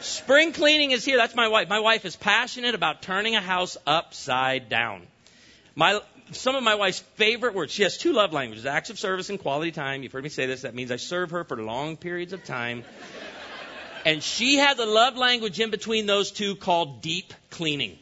Spring 0.00 0.52
cleaning 0.52 0.92
is 0.92 1.04
here. 1.04 1.16
That's 1.16 1.34
my 1.34 1.48
wife. 1.48 1.68
My 1.68 1.80
wife 1.80 2.04
is 2.04 2.14
passionate 2.14 2.74
about 2.74 3.02
turning 3.02 3.34
a 3.34 3.40
house 3.40 3.76
upside 3.86 4.68
down. 4.68 5.06
My, 5.74 6.00
some 6.32 6.56
of 6.56 6.62
my 6.62 6.74
wife's 6.74 7.00
favorite 7.14 7.54
words. 7.54 7.72
She 7.72 7.82
has 7.82 7.96
two 7.96 8.12
love 8.12 8.32
languages 8.32 8.66
acts 8.66 8.90
of 8.90 8.98
service 8.98 9.30
and 9.30 9.38
quality 9.38 9.70
time. 9.70 10.02
You've 10.02 10.12
heard 10.12 10.24
me 10.24 10.30
say 10.30 10.46
this. 10.46 10.62
That 10.62 10.74
means 10.74 10.90
I 10.90 10.96
serve 10.96 11.30
her 11.30 11.44
for 11.44 11.56
long 11.56 11.96
periods 11.96 12.32
of 12.32 12.44
time. 12.44 12.84
And 14.04 14.22
she 14.22 14.56
has 14.56 14.78
a 14.78 14.86
love 14.86 15.16
language 15.16 15.58
in 15.60 15.70
between 15.70 16.06
those 16.06 16.30
two 16.30 16.54
called 16.54 17.02
deep 17.02 17.34
cleaning. 17.50 17.98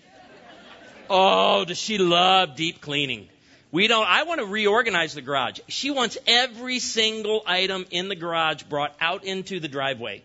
Oh, 1.09 1.65
does 1.65 1.79
she 1.79 1.99
love 1.99 2.57
deep 2.57 2.81
cleaning? 2.81 3.29
We 3.73 3.89
don't, 3.89 4.07
I 4.07 4.23
want 4.23 4.41
to 4.41 4.47
reorganize 4.47 5.15
the 5.15 5.23
garage. 5.23 5.61
She 5.69 5.91
wants 5.91 6.17
every 6.27 6.79
single 6.79 7.43
item 7.47 7.87
in 7.91 8.09
the 8.09 8.15
garage 8.15 8.63
brought 8.63 8.95
out 9.01 9.25
into 9.25 9.61
the 9.61 9.69
driveway. 9.69 10.23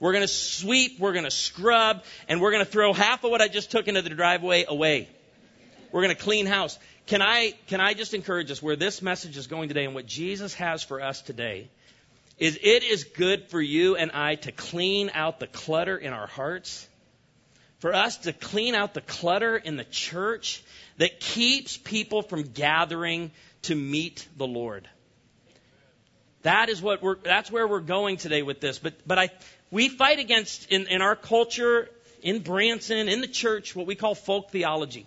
We're 0.00 0.12
going 0.12 0.24
to 0.24 0.28
sweep, 0.28 0.98
we're 0.98 1.12
going 1.12 1.24
to 1.24 1.30
scrub, 1.30 2.02
and 2.28 2.40
we're 2.40 2.50
going 2.50 2.64
to 2.64 2.70
throw 2.70 2.92
half 2.92 3.22
of 3.24 3.30
what 3.30 3.40
I 3.40 3.48
just 3.48 3.70
took 3.70 3.88
into 3.88 4.02
the 4.02 4.10
driveway 4.10 4.64
away. 4.66 5.08
We're 5.92 6.02
going 6.02 6.16
to 6.16 6.22
clean 6.22 6.46
house. 6.46 6.78
Can 7.06 7.20
I, 7.20 7.54
can 7.66 7.80
I 7.80 7.94
just 7.94 8.14
encourage 8.14 8.50
us 8.50 8.62
where 8.62 8.76
this 8.76 9.02
message 9.02 9.36
is 9.36 9.46
going 9.46 9.68
today 9.68 9.84
and 9.84 9.94
what 9.94 10.06
Jesus 10.06 10.54
has 10.54 10.82
for 10.82 11.00
us 11.00 11.20
today 11.20 11.68
is 12.38 12.58
it 12.62 12.82
is 12.82 13.04
good 13.04 13.48
for 13.50 13.60
you 13.60 13.96
and 13.96 14.10
I 14.12 14.36
to 14.36 14.52
clean 14.52 15.10
out 15.14 15.38
the 15.38 15.46
clutter 15.46 15.96
in 15.96 16.12
our 16.12 16.26
hearts, 16.26 16.88
for 17.78 17.94
us 17.94 18.18
to 18.18 18.32
clean 18.32 18.74
out 18.74 18.94
the 18.94 19.00
clutter 19.00 19.56
in 19.56 19.76
the 19.76 19.84
church 19.84 20.62
that 20.98 21.20
keeps 21.20 21.76
people 21.76 22.22
from 22.22 22.42
gathering 22.42 23.30
to 23.62 23.74
meet 23.74 24.26
the 24.36 24.46
Lord. 24.46 24.88
That 26.42 26.68
is 26.68 26.82
what 26.82 27.02
we're, 27.02 27.16
that's 27.16 27.50
where 27.50 27.66
we're 27.66 27.80
going 27.80 28.16
today 28.16 28.42
with 28.42 28.60
this. 28.60 28.78
But, 28.78 28.94
but 29.06 29.18
I, 29.18 29.30
we 29.70 29.88
fight 29.88 30.18
against, 30.18 30.70
in, 30.70 30.88
in 30.88 31.02
our 31.02 31.14
culture, 31.14 31.88
in 32.22 32.40
Branson, 32.40 33.08
in 33.08 33.20
the 33.20 33.28
church, 33.28 33.76
what 33.76 33.86
we 33.86 33.94
call 33.94 34.14
folk 34.14 34.50
theology. 34.50 35.06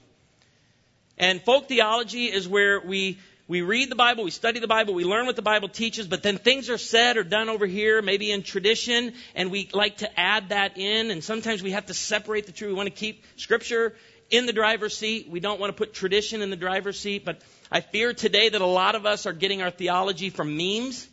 And 1.17 1.41
folk 1.41 1.67
theology 1.67 2.25
is 2.25 2.47
where 2.47 2.81
we, 2.81 3.19
we 3.47 3.61
read 3.61 3.89
the 3.89 3.95
Bible, 3.95 4.23
we 4.23 4.31
study 4.31 4.59
the 4.59 4.67
Bible, 4.67 4.93
we 4.93 5.05
learn 5.05 5.25
what 5.25 5.35
the 5.35 5.41
Bible 5.41 5.69
teaches, 5.69 6.07
but 6.07 6.23
then 6.23 6.37
things 6.37 6.69
are 6.69 6.77
said 6.77 7.15
or 7.17 7.23
done 7.23 7.47
over 7.47 7.65
here, 7.65 8.01
maybe 8.01 8.31
in 8.31 8.43
tradition, 8.43 9.13
and 9.33 9.51
we 9.51 9.69
like 9.73 9.97
to 9.97 10.19
add 10.19 10.49
that 10.49 10.77
in, 10.77 11.11
and 11.11 11.23
sometimes 11.23 11.63
we 11.63 11.71
have 11.71 11.85
to 11.85 11.93
separate 11.93 12.47
the 12.47 12.51
two. 12.51 12.67
We 12.67 12.73
want 12.73 12.87
to 12.87 12.95
keep 12.95 13.23
Scripture 13.37 13.95
in 14.29 14.45
the 14.45 14.53
driver's 14.53 14.97
seat. 14.97 15.29
We 15.29 15.39
don't 15.39 15.59
want 15.59 15.69
to 15.69 15.77
put 15.77 15.93
tradition 15.93 16.41
in 16.41 16.49
the 16.49 16.55
driver's 16.55 16.99
seat, 16.99 17.23
but 17.23 17.41
I 17.71 17.81
fear 17.81 18.13
today 18.13 18.49
that 18.49 18.61
a 18.61 18.65
lot 18.65 18.95
of 18.95 19.05
us 19.05 19.25
are 19.25 19.33
getting 19.33 19.61
our 19.61 19.71
theology 19.71 20.29
from 20.29 20.57
memes. 20.57 21.07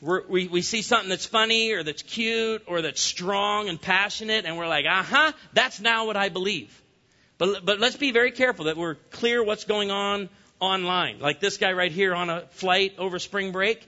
We're, 0.00 0.26
we 0.26 0.46
we 0.46 0.62
see 0.62 0.82
something 0.82 1.08
that's 1.08 1.26
funny 1.26 1.72
or 1.72 1.82
that's 1.82 2.02
cute 2.02 2.62
or 2.66 2.82
that's 2.82 3.00
strong 3.00 3.68
and 3.68 3.80
passionate, 3.80 4.44
and 4.44 4.56
we're 4.56 4.68
like, 4.68 4.84
uh 4.86 5.02
huh, 5.02 5.32
that's 5.52 5.80
now 5.80 6.06
what 6.06 6.16
I 6.16 6.28
believe. 6.28 6.82
But, 7.38 7.64
but 7.64 7.80
let's 7.80 7.96
be 7.96 8.12
very 8.12 8.30
careful 8.30 8.66
that 8.66 8.76
we're 8.76 8.94
clear 9.10 9.42
what's 9.44 9.64
going 9.64 9.90
on 9.90 10.28
online. 10.58 11.18
Like 11.20 11.40
this 11.40 11.58
guy 11.58 11.72
right 11.72 11.92
here 11.92 12.14
on 12.14 12.30
a 12.30 12.42
flight 12.50 12.94
over 12.98 13.18
spring 13.18 13.52
break. 13.52 13.86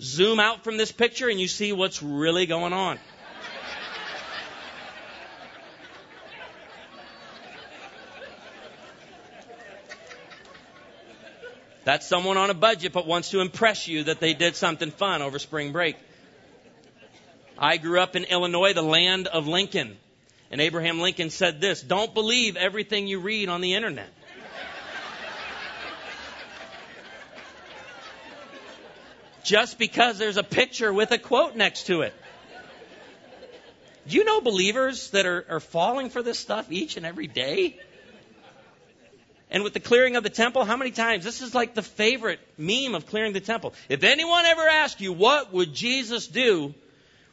Zoom 0.00 0.40
out 0.40 0.64
from 0.64 0.76
this 0.76 0.92
picture 0.92 1.28
and 1.28 1.40
you 1.40 1.48
see 1.48 1.72
what's 1.72 2.02
really 2.02 2.46
going 2.46 2.72
on. 2.72 2.98
That's 11.84 12.06
someone 12.06 12.36
on 12.36 12.50
a 12.50 12.54
budget 12.54 12.92
but 12.92 13.06
wants 13.06 13.30
to 13.30 13.40
impress 13.40 13.88
you 13.88 14.04
that 14.04 14.20
they 14.20 14.34
did 14.34 14.56
something 14.56 14.90
fun 14.90 15.22
over 15.22 15.38
spring 15.38 15.72
break. 15.72 15.96
I 17.56 17.78
grew 17.78 17.98
up 17.98 18.14
in 18.14 18.24
Illinois, 18.24 18.74
the 18.74 18.82
land 18.82 19.26
of 19.26 19.46
Lincoln. 19.46 19.96
And 20.50 20.60
Abraham 20.60 21.00
Lincoln 21.00 21.30
said 21.30 21.60
this 21.60 21.82
Don't 21.82 22.14
believe 22.14 22.56
everything 22.56 23.06
you 23.06 23.20
read 23.20 23.48
on 23.48 23.60
the 23.60 23.74
internet. 23.74 24.08
Just 29.44 29.78
because 29.78 30.18
there's 30.18 30.36
a 30.36 30.42
picture 30.42 30.92
with 30.92 31.10
a 31.10 31.18
quote 31.18 31.56
next 31.56 31.84
to 31.84 32.02
it. 32.02 32.14
Do 34.06 34.16
you 34.16 34.24
know 34.24 34.40
believers 34.40 35.10
that 35.10 35.26
are, 35.26 35.44
are 35.48 35.60
falling 35.60 36.10
for 36.10 36.22
this 36.22 36.38
stuff 36.38 36.70
each 36.70 36.96
and 36.96 37.06
every 37.06 37.26
day? 37.26 37.78
And 39.50 39.64
with 39.64 39.72
the 39.72 39.80
clearing 39.80 40.16
of 40.16 40.22
the 40.22 40.30
temple, 40.30 40.64
how 40.64 40.76
many 40.76 40.90
times? 40.90 41.24
This 41.24 41.40
is 41.40 41.54
like 41.54 41.74
the 41.74 41.82
favorite 41.82 42.40
meme 42.58 42.94
of 42.94 43.06
clearing 43.06 43.32
the 43.32 43.40
temple. 43.40 43.72
If 43.88 44.04
anyone 44.04 44.44
ever 44.44 44.68
asks 44.68 45.00
you, 45.00 45.12
what 45.12 45.52
would 45.52 45.72
Jesus 45.72 46.26
do? 46.26 46.74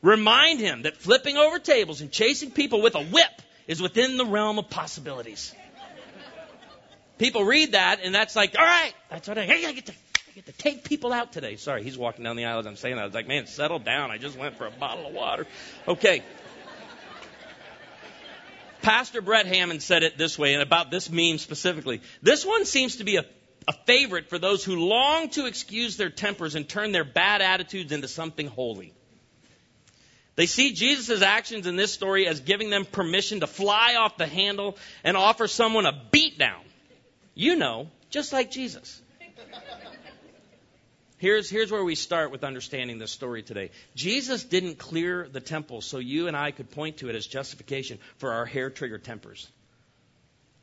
Remind 0.06 0.60
him 0.60 0.84
that 0.84 0.98
flipping 0.98 1.36
over 1.36 1.58
tables 1.58 2.02
and 2.02 2.12
chasing 2.12 2.52
people 2.52 2.80
with 2.80 2.94
a 2.94 3.02
whip 3.02 3.42
is 3.66 3.82
within 3.82 4.18
the 4.18 4.26
realm 4.26 4.60
of 4.60 4.70
possibilities. 4.70 5.52
People 7.18 7.44
read 7.44 7.72
that, 7.72 8.02
and 8.04 8.14
that's 8.14 8.36
like, 8.36 8.56
all 8.56 8.64
right, 8.64 8.94
that's 9.10 9.28
what 9.28 9.40
I, 9.40 9.46
I 9.46 9.72
get 9.72 9.88
to, 9.88 9.94
get 10.36 10.46
to 10.46 10.52
take 10.52 10.84
people 10.84 11.12
out 11.12 11.34
today. 11.34 11.56
Sorry, 11.56 11.82
he's 11.82 11.98
walking 11.98 12.24
down 12.24 12.36
the 12.36 12.46
aisle 12.46 12.60
as 12.60 12.68
I'm 12.68 12.76
saying 12.76 12.98
that. 12.98 13.02
I 13.02 13.06
was 13.06 13.16
like, 13.16 13.28
man, 13.28 13.48
settle 13.48 13.80
down. 13.80 14.12
I 14.12 14.20
just 14.20 14.38
went 14.38 14.58
for 14.58 14.68
a 14.68 14.72
bottle 14.72 15.08
of 15.08 15.14
water. 15.16 15.48
Okay. 15.88 16.22
Pastor 18.84 19.24
Brett 19.24 19.48
Hammond 19.48 19.82
said 19.82 20.04
it 20.04 20.20
this 20.20 20.38
way, 20.38 20.54
and 20.54 20.62
about 20.62 20.92
this 20.92 21.10
meme 21.10 21.40
specifically. 21.40 22.02
This 22.22 22.46
one 22.46 22.66
seems 22.66 22.98
to 22.98 23.06
be 23.06 23.16
a, 23.16 23.26
a 23.68 23.74
favorite 23.88 24.30
for 24.30 24.38
those 24.38 24.64
who 24.64 24.76
long 24.76 25.30
to 25.30 25.48
excuse 25.48 25.98
their 25.98 26.12
tempers 26.12 26.54
and 26.54 26.70
turn 26.70 26.92
their 26.92 27.06
bad 27.06 27.42
attitudes 27.42 27.92
into 27.92 28.08
something 28.08 28.46
holy. 28.46 28.94
They 30.36 30.48
see 30.48 30.74
Jesus' 30.74 31.22
actions 31.22 31.65
in 31.65 31.77
this 31.77 31.94
story 31.94 32.27
as 32.27 32.42
giving 32.42 32.70
them 32.70 32.86
permission 32.86 33.39
to 33.39 33.48
fly 33.48 33.96
off 33.96 34.18
the 34.18 34.27
handle 34.27 34.77
and 35.04 35.15
offer 35.15 35.48
someone 35.48 35.86
a 35.86 35.94
beatdown. 36.12 36.60
You 37.34 37.56
know, 37.56 37.89
just 38.10 38.34
like 38.34 38.51
Jesus. 38.51 39.01
Here's, 41.18 41.50
here's 41.50 41.72
where 41.72 41.84
we 41.84 41.96
start 41.96 42.32
with 42.32 42.44
understanding 42.44 43.00
this 43.00 43.12
story 43.12 43.42
today. 43.42 43.72
Jesus 43.96 44.44
didn't 44.44 44.77
clear 44.77 45.27
the 45.32 45.39
temple 45.39 45.80
so 45.82 45.98
you 45.98 46.27
and 46.27 46.36
I 46.36 46.51
could 46.51 46.70
point 46.72 46.98
to 46.98 47.10
it 47.10 47.15
as 47.15 47.25
justification 47.25 48.00
for 48.18 48.34
our 48.34 48.46
hair 48.46 48.70
trigger 48.70 48.98
tempers. 48.98 49.50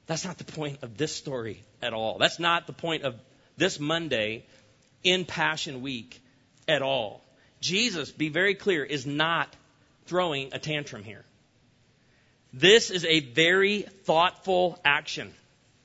That's 0.07 0.25
not 0.26 0.37
the 0.37 0.45
point 0.45 0.83
of 0.83 0.99
this 0.99 1.14
story 1.14 1.62
at 1.81 1.95
all. 1.95 2.19
That's 2.19 2.38
not 2.38 2.67
the 2.67 2.75
point 2.75 3.05
of 3.05 3.14
this 3.57 3.81
Monday 3.81 4.45
in 5.02 5.25
Passion 5.25 5.81
Week 5.81 6.21
at 6.69 6.83
all. 6.83 7.25
Jesus, 7.61 8.11
be 8.11 8.29
very 8.29 8.55
clear, 8.55 8.85
is 8.85 9.07
not 9.07 9.49
throwing 10.12 10.50
a 10.52 10.59
tantrum 10.59 11.02
here. 11.02 11.25
This 12.52 12.90
is 12.90 13.07
a 13.07 13.21
very 13.21 13.81
thoughtful 14.04 14.78
action. 14.85 15.33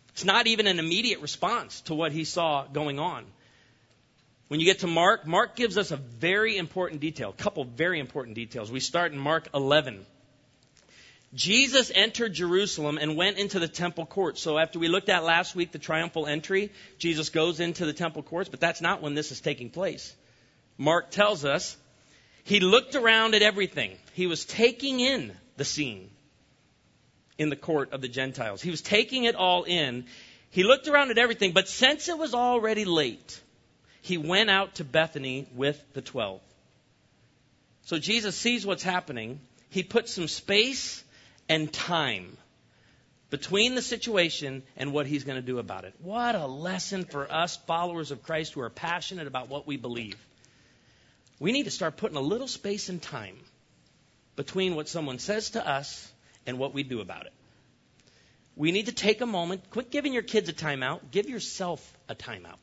It's 0.09 0.25
not 0.25 0.47
even 0.47 0.67
an 0.67 0.79
immediate 0.79 1.21
response 1.21 1.79
to 1.83 1.93
what 1.93 2.11
he 2.11 2.25
saw 2.25 2.65
going 2.65 2.99
on. 2.99 3.23
When 4.49 4.59
you 4.59 4.65
get 4.65 4.79
to 4.79 4.87
Mark, 4.87 5.25
Mark 5.25 5.55
gives 5.55 5.77
us 5.77 5.91
a 5.91 5.95
very 5.95 6.57
important 6.57 6.99
detail, 6.99 7.29
a 7.29 7.41
couple 7.41 7.63
very 7.63 8.01
important 8.01 8.35
details. 8.35 8.69
We 8.69 8.81
start 8.81 9.13
in 9.13 9.17
Mark 9.17 9.47
11. 9.53 10.05
Jesus 11.33 11.89
entered 11.95 12.33
Jerusalem 12.33 12.97
and 12.97 13.15
went 13.15 13.37
into 13.37 13.59
the 13.59 13.69
temple 13.69 14.05
courts. 14.05 14.41
So 14.41 14.57
after 14.57 14.77
we 14.77 14.89
looked 14.89 15.07
at 15.07 15.23
last 15.23 15.55
week 15.55 15.71
the 15.71 15.79
triumphal 15.79 16.27
entry, 16.27 16.73
Jesus 16.99 17.29
goes 17.29 17.61
into 17.61 17.85
the 17.85 17.93
temple 17.93 18.23
courts, 18.23 18.49
but 18.49 18.59
that's 18.59 18.81
not 18.81 19.01
when 19.01 19.13
this 19.13 19.31
is 19.31 19.39
taking 19.39 19.69
place. 19.69 20.13
Mark 20.77 21.11
tells 21.11 21.45
us 21.45 21.77
he 22.47 22.61
looked 22.61 22.95
around 22.95 23.35
at 23.35 23.41
everything. 23.41 23.91
He 24.13 24.25
was 24.25 24.45
taking 24.45 25.01
in 25.01 25.35
the 25.57 25.65
scene 25.65 26.09
in 27.37 27.49
the 27.49 27.57
court 27.57 27.91
of 27.91 27.99
the 27.99 28.07
Gentiles. 28.07 28.61
He 28.61 28.71
was 28.71 28.81
taking 28.81 29.25
it 29.25 29.35
all 29.35 29.63
in. 29.63 30.05
He 30.49 30.63
looked 30.63 30.87
around 30.87 31.11
at 31.11 31.17
everything, 31.17 31.51
but 31.51 31.67
since 31.67 32.07
it 32.07 32.17
was 32.17 32.33
already 32.33 32.85
late, 32.85 33.41
he 34.01 34.17
went 34.17 34.49
out 34.49 34.75
to 34.75 34.85
Bethany 34.85 35.49
with 35.55 35.77
the 35.91 36.01
twelve. 36.01 36.39
So 37.83 37.99
Jesus 37.99 38.37
sees 38.37 38.65
what's 38.65 38.81
happening. 38.81 39.41
He 39.69 39.83
puts 39.83 40.13
some 40.13 40.29
space 40.29 41.03
and 41.49 41.71
time 41.71 42.37
between 43.29 43.75
the 43.75 43.81
situation 43.81 44.63
and 44.77 44.93
what 44.93 45.05
he's 45.05 45.25
going 45.25 45.35
to 45.35 45.45
do 45.45 45.59
about 45.59 45.83
it. 45.83 45.93
What 45.99 46.33
a 46.33 46.47
lesson 46.47 47.03
for 47.03 47.29
us 47.29 47.57
followers 47.67 48.11
of 48.11 48.23
Christ 48.23 48.53
who 48.53 48.61
are 48.61 48.69
passionate 48.69 49.27
about 49.27 49.49
what 49.49 49.67
we 49.67 49.75
believe. 49.75 50.15
We 51.39 51.51
need 51.51 51.63
to 51.63 51.71
start 51.71 51.97
putting 51.97 52.17
a 52.17 52.21
little 52.21 52.47
space 52.47 52.89
and 52.89 53.01
time 53.01 53.37
between 54.35 54.75
what 54.75 54.89
someone 54.89 55.19
says 55.19 55.51
to 55.51 55.67
us 55.67 56.11
and 56.45 56.57
what 56.57 56.73
we 56.73 56.83
do 56.83 57.01
about 57.01 57.25
it. 57.25 57.33
We 58.55 58.71
need 58.71 58.87
to 58.87 58.91
take 58.91 59.21
a 59.21 59.25
moment, 59.25 59.69
quit 59.69 59.91
giving 59.91 60.13
your 60.13 60.23
kids 60.23 60.49
a 60.49 60.53
timeout, 60.53 61.11
give 61.11 61.29
yourself 61.29 61.93
a 62.09 62.15
timeout. 62.15 62.57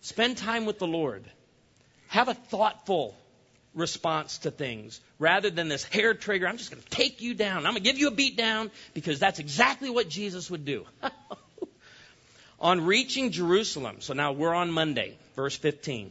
Spend 0.00 0.38
time 0.38 0.64
with 0.64 0.78
the 0.78 0.86
Lord. 0.86 1.24
Have 2.08 2.28
a 2.28 2.34
thoughtful 2.34 3.14
response 3.74 4.38
to 4.38 4.50
things 4.50 5.00
rather 5.18 5.50
than 5.50 5.68
this 5.68 5.84
hair 5.84 6.14
trigger. 6.14 6.48
I'm 6.48 6.56
just 6.56 6.70
going 6.70 6.82
to 6.82 6.88
take 6.88 7.20
you 7.20 7.34
down. 7.34 7.58
I'm 7.58 7.74
going 7.74 7.74
to 7.74 7.80
give 7.80 7.98
you 7.98 8.08
a 8.08 8.12
beat 8.12 8.36
down 8.36 8.70
because 8.94 9.18
that's 9.18 9.38
exactly 9.38 9.90
what 9.90 10.08
Jesus 10.08 10.50
would 10.50 10.64
do. 10.64 10.86
on 12.60 12.86
reaching 12.86 13.32
Jerusalem, 13.32 14.00
so 14.00 14.14
now 14.14 14.32
we're 14.32 14.54
on 14.54 14.70
Monday, 14.70 15.18
verse 15.34 15.56
15. 15.56 16.10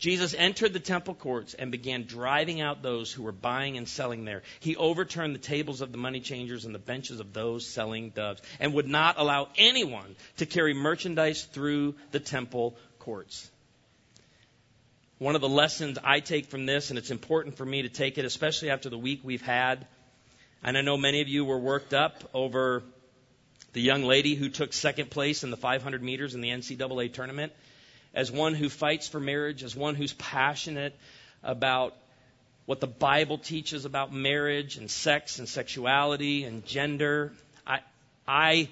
Jesus 0.00 0.34
entered 0.36 0.72
the 0.72 0.80
temple 0.80 1.14
courts 1.14 1.52
and 1.52 1.70
began 1.70 2.04
driving 2.06 2.62
out 2.62 2.82
those 2.82 3.12
who 3.12 3.22
were 3.22 3.32
buying 3.32 3.76
and 3.76 3.86
selling 3.86 4.24
there. 4.24 4.42
He 4.58 4.74
overturned 4.74 5.34
the 5.34 5.38
tables 5.38 5.82
of 5.82 5.92
the 5.92 5.98
money 5.98 6.20
changers 6.20 6.64
and 6.64 6.74
the 6.74 6.78
benches 6.78 7.20
of 7.20 7.34
those 7.34 7.66
selling 7.66 8.08
doves 8.08 8.40
and 8.58 8.72
would 8.72 8.88
not 8.88 9.16
allow 9.18 9.48
anyone 9.58 10.16
to 10.38 10.46
carry 10.46 10.72
merchandise 10.72 11.44
through 11.44 11.96
the 12.12 12.18
temple 12.18 12.76
courts. 12.98 13.50
One 15.18 15.34
of 15.34 15.42
the 15.42 15.50
lessons 15.50 15.98
I 16.02 16.20
take 16.20 16.46
from 16.46 16.64
this, 16.64 16.88
and 16.88 16.98
it's 16.98 17.10
important 17.10 17.58
for 17.58 17.66
me 17.66 17.82
to 17.82 17.90
take 17.90 18.16
it, 18.16 18.24
especially 18.24 18.70
after 18.70 18.88
the 18.88 18.96
week 18.96 19.20
we've 19.22 19.42
had, 19.42 19.86
and 20.62 20.78
I 20.78 20.80
know 20.80 20.96
many 20.96 21.20
of 21.20 21.28
you 21.28 21.44
were 21.44 21.58
worked 21.58 21.92
up 21.92 22.30
over 22.32 22.82
the 23.74 23.82
young 23.82 24.04
lady 24.04 24.34
who 24.34 24.48
took 24.48 24.72
second 24.72 25.10
place 25.10 25.44
in 25.44 25.50
the 25.50 25.58
500 25.58 26.02
meters 26.02 26.34
in 26.34 26.40
the 26.40 26.48
NCAA 26.48 27.12
tournament 27.12 27.52
as 28.14 28.30
one 28.30 28.54
who 28.54 28.68
fights 28.68 29.08
for 29.08 29.20
marriage, 29.20 29.62
as 29.62 29.76
one 29.76 29.94
who's 29.94 30.12
passionate 30.14 30.94
about 31.42 31.94
what 32.66 32.80
the 32.80 32.86
Bible 32.86 33.38
teaches 33.38 33.84
about 33.84 34.12
marriage 34.12 34.76
and 34.76 34.90
sex 34.90 35.38
and 35.38 35.48
sexuality 35.48 36.44
and 36.44 36.64
gender. 36.64 37.32
I, 37.66 37.80
I, 38.26 38.68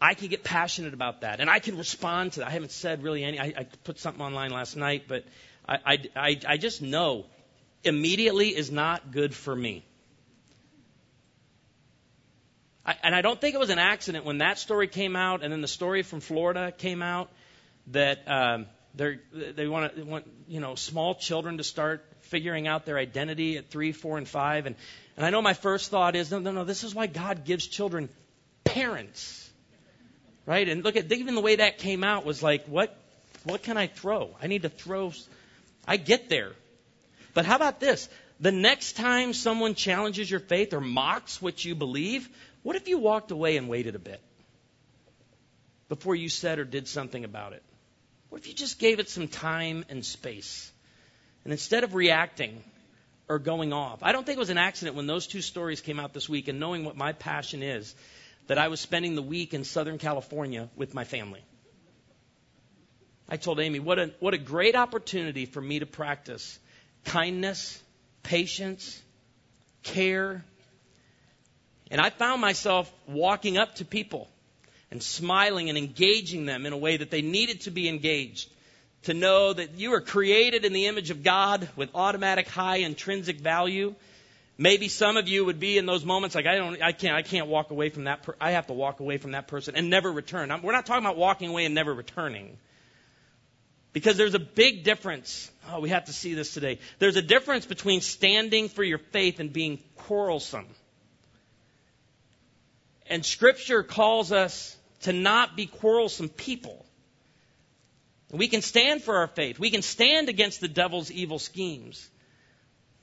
I 0.00 0.14
can 0.14 0.28
get 0.28 0.44
passionate 0.44 0.94
about 0.94 1.22
that, 1.22 1.40
and 1.40 1.50
I 1.50 1.58
can 1.58 1.76
respond 1.76 2.32
to 2.32 2.40
that. 2.40 2.48
I 2.48 2.50
haven't 2.50 2.72
said 2.72 3.02
really 3.02 3.24
any. 3.24 3.38
I, 3.38 3.52
I 3.56 3.66
put 3.84 3.98
something 3.98 4.22
online 4.22 4.50
last 4.50 4.76
night, 4.76 5.04
but 5.08 5.24
I, 5.68 5.78
I, 5.84 5.98
I, 6.16 6.40
I 6.48 6.56
just 6.56 6.80
know 6.82 7.26
immediately 7.84 8.48
is 8.48 8.70
not 8.70 9.10
good 9.10 9.34
for 9.34 9.54
me. 9.54 9.84
I, 12.84 12.96
and 13.02 13.14
I 13.14 13.20
don't 13.20 13.40
think 13.40 13.54
it 13.54 13.58
was 13.58 13.70
an 13.70 13.78
accident 13.78 14.24
when 14.24 14.38
that 14.38 14.58
story 14.58 14.88
came 14.88 15.16
out, 15.16 15.42
and 15.42 15.52
then 15.52 15.60
the 15.60 15.68
story 15.68 16.02
from 16.02 16.20
Florida 16.20 16.72
came 16.72 17.02
out 17.02 17.30
that 17.92 18.28
um, 18.28 18.66
they 18.94 19.68
want 19.68 19.94
to 19.96 20.02
want 20.02 20.26
you 20.48 20.60
know 20.60 20.74
small 20.74 21.14
children 21.14 21.58
to 21.58 21.64
start 21.64 22.04
figuring 22.22 22.68
out 22.68 22.86
their 22.86 22.98
identity 22.98 23.56
at 23.56 23.68
three, 23.68 23.92
four, 23.92 24.18
and 24.18 24.26
five. 24.28 24.66
And 24.66 24.76
and 25.16 25.26
I 25.26 25.30
know 25.30 25.42
my 25.42 25.54
first 25.54 25.90
thought 25.90 26.16
is 26.16 26.30
no, 26.30 26.38
no, 26.38 26.52
no. 26.52 26.64
This 26.64 26.84
is 26.84 26.94
why 26.94 27.06
God 27.06 27.44
gives 27.44 27.66
children 27.66 28.08
parents, 28.64 29.50
right? 30.46 30.68
And 30.68 30.84
look 30.84 30.96
at 30.96 31.10
even 31.12 31.34
the 31.34 31.40
way 31.40 31.56
that 31.56 31.78
came 31.78 32.04
out 32.04 32.24
was 32.24 32.42
like 32.42 32.66
what 32.66 32.96
what 33.44 33.62
can 33.62 33.76
I 33.76 33.86
throw? 33.86 34.36
I 34.42 34.46
need 34.46 34.62
to 34.62 34.68
throw. 34.68 35.12
I 35.86 35.96
get 35.96 36.28
there, 36.28 36.52
but 37.34 37.44
how 37.44 37.56
about 37.56 37.80
this? 37.80 38.08
The 38.38 38.52
next 38.52 38.94
time 38.94 39.34
someone 39.34 39.74
challenges 39.74 40.30
your 40.30 40.40
faith 40.40 40.72
or 40.72 40.80
mocks 40.80 41.42
what 41.42 41.62
you 41.64 41.74
believe, 41.74 42.28
what 42.62 42.76
if 42.76 42.88
you 42.88 42.98
walked 42.98 43.30
away 43.30 43.56
and 43.56 43.68
waited 43.68 43.94
a 43.94 43.98
bit 43.98 44.20
before 45.88 46.14
you 46.14 46.28
said 46.28 46.58
or 46.58 46.64
did 46.64 46.88
something 46.88 47.24
about 47.24 47.52
it? 47.52 47.62
What 48.30 48.40
if 48.40 48.48
you 48.48 48.54
just 48.54 48.78
gave 48.78 49.00
it 49.00 49.10
some 49.10 49.28
time 49.28 49.84
and 49.88 50.04
space? 50.04 50.70
And 51.44 51.52
instead 51.52 51.84
of 51.84 51.94
reacting 51.94 52.62
or 53.28 53.38
going 53.38 53.72
off, 53.72 54.02
I 54.02 54.12
don't 54.12 54.24
think 54.24 54.36
it 54.36 54.40
was 54.40 54.50
an 54.50 54.58
accident 54.58 54.96
when 54.96 55.06
those 55.06 55.26
two 55.26 55.42
stories 55.42 55.80
came 55.80 56.00
out 56.00 56.14
this 56.14 56.28
week 56.28 56.48
and 56.48 56.60
knowing 56.60 56.84
what 56.84 56.96
my 56.96 57.12
passion 57.12 57.62
is, 57.62 57.94
that 58.46 58.56
I 58.56 58.68
was 58.68 58.80
spending 58.80 59.14
the 59.14 59.22
week 59.22 59.52
in 59.52 59.64
Southern 59.64 59.98
California 59.98 60.68
with 60.76 60.94
my 60.94 61.04
family. 61.04 61.42
I 63.28 63.36
told 63.36 63.60
Amy, 63.60 63.78
what 63.78 63.98
a, 63.98 64.10
what 64.20 64.34
a 64.34 64.38
great 64.38 64.74
opportunity 64.74 65.46
for 65.46 65.60
me 65.60 65.80
to 65.80 65.86
practice 65.86 66.58
kindness, 67.04 67.80
patience, 68.22 69.00
care. 69.82 70.44
And 71.90 72.00
I 72.00 72.10
found 72.10 72.40
myself 72.40 72.92
walking 73.06 73.56
up 73.56 73.76
to 73.76 73.84
people 73.84 74.28
and 74.90 75.02
smiling 75.02 75.68
and 75.68 75.78
engaging 75.78 76.46
them 76.46 76.66
in 76.66 76.72
a 76.72 76.76
way 76.76 76.96
that 76.96 77.10
they 77.10 77.22
needed 77.22 77.62
to 77.62 77.70
be 77.70 77.88
engaged. 77.88 78.50
To 79.04 79.14
know 79.14 79.52
that 79.52 79.78
you 79.78 79.94
are 79.94 80.00
created 80.00 80.64
in 80.64 80.72
the 80.72 80.86
image 80.86 81.10
of 81.10 81.22
God 81.22 81.68
with 81.74 81.88
automatic 81.94 82.48
high 82.48 82.78
intrinsic 82.78 83.40
value. 83.40 83.94
Maybe 84.58 84.88
some 84.88 85.16
of 85.16 85.26
you 85.26 85.46
would 85.46 85.58
be 85.58 85.78
in 85.78 85.86
those 85.86 86.04
moments 86.04 86.34
like 86.34 86.44
I 86.44 86.56
don't, 86.56 86.82
I 86.82 86.92
can't, 86.92 87.14
I 87.14 87.22
can't 87.22 87.46
walk 87.46 87.70
away 87.70 87.88
from 87.88 88.04
that. 88.04 88.24
Per- 88.24 88.36
I 88.38 88.50
have 88.50 88.66
to 88.66 88.74
walk 88.74 89.00
away 89.00 89.16
from 89.16 89.30
that 89.30 89.48
person 89.48 89.74
and 89.74 89.88
never 89.88 90.12
return. 90.12 90.50
I'm, 90.50 90.60
we're 90.60 90.72
not 90.72 90.84
talking 90.84 91.02
about 91.02 91.16
walking 91.16 91.48
away 91.48 91.64
and 91.64 91.74
never 91.74 91.94
returning, 91.94 92.58
because 93.94 94.18
there's 94.18 94.34
a 94.34 94.38
big 94.38 94.84
difference. 94.84 95.50
Oh, 95.72 95.80
we 95.80 95.88
have 95.88 96.04
to 96.04 96.12
see 96.12 96.34
this 96.34 96.52
today. 96.52 96.78
There's 96.98 97.16
a 97.16 97.22
difference 97.22 97.64
between 97.64 98.02
standing 98.02 98.68
for 98.68 98.84
your 98.84 98.98
faith 98.98 99.40
and 99.40 99.50
being 99.50 99.78
quarrelsome. 99.96 100.66
And 103.06 103.24
Scripture 103.24 103.82
calls 103.82 104.30
us 104.30 104.76
to 105.02 105.12
not 105.12 105.56
be 105.56 105.66
quarrelsome 105.66 106.28
people. 106.28 106.84
We 108.30 108.48
can 108.48 108.62
stand 108.62 109.02
for 109.02 109.16
our 109.16 109.26
faith. 109.26 109.58
We 109.58 109.70
can 109.70 109.82
stand 109.82 110.28
against 110.28 110.60
the 110.60 110.68
devil's 110.68 111.10
evil 111.10 111.38
schemes. 111.38 112.08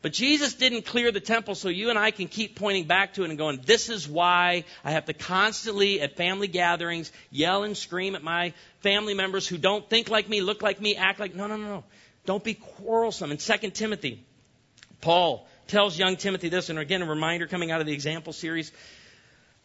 But 0.02 0.14
Jesus 0.14 0.54
didn't 0.54 0.84
clear 0.86 1.12
the 1.12 1.20
temple 1.20 1.56
so 1.56 1.70
you 1.70 1.90
and 1.90 1.98
I 1.98 2.12
can 2.12 2.28
keep 2.28 2.56
pointing 2.56 2.86
back 2.86 3.16
to 3.16 3.24
it 3.24 3.30
and 3.30 3.38
going, 3.38 3.62
this 3.66 3.90
is 3.90 4.08
why 4.08 4.64
I 4.86 4.92
have 4.92 5.06
to 5.06 5.14
constantly 5.14 6.00
at 6.02 6.16
family 6.16 6.48
gatherings 6.48 7.12
yell 7.32 7.64
and 7.64 7.76
scream 7.76 8.16
at 8.16 8.24
my 8.24 8.54
family 8.82 9.16
members 9.16 9.48
who 9.48 9.58
don't 9.58 9.90
think 9.90 10.10
like 10.10 10.30
me, 10.30 10.42
look 10.42 10.62
like 10.62 10.80
me, 10.80 10.96
act 10.96 11.20
like, 11.20 11.36
no, 11.36 11.48
no, 11.48 11.58
no, 11.58 11.68
no. 11.68 11.84
Don't 12.26 12.44
be 12.44 12.54
quarrelsome. 12.54 13.32
In 13.32 13.38
2 13.38 13.72
Timothy, 13.72 14.24
Paul 15.02 15.48
tells 15.68 15.98
young 15.98 16.16
Timothy 16.16 16.50
this, 16.50 16.70
and 16.70 16.78
again, 16.78 17.02
a 17.02 17.06
reminder 17.06 17.48
coming 17.48 17.72
out 17.72 17.82
of 17.82 17.88
the 17.88 17.94
example 17.94 18.34
series 18.34 18.72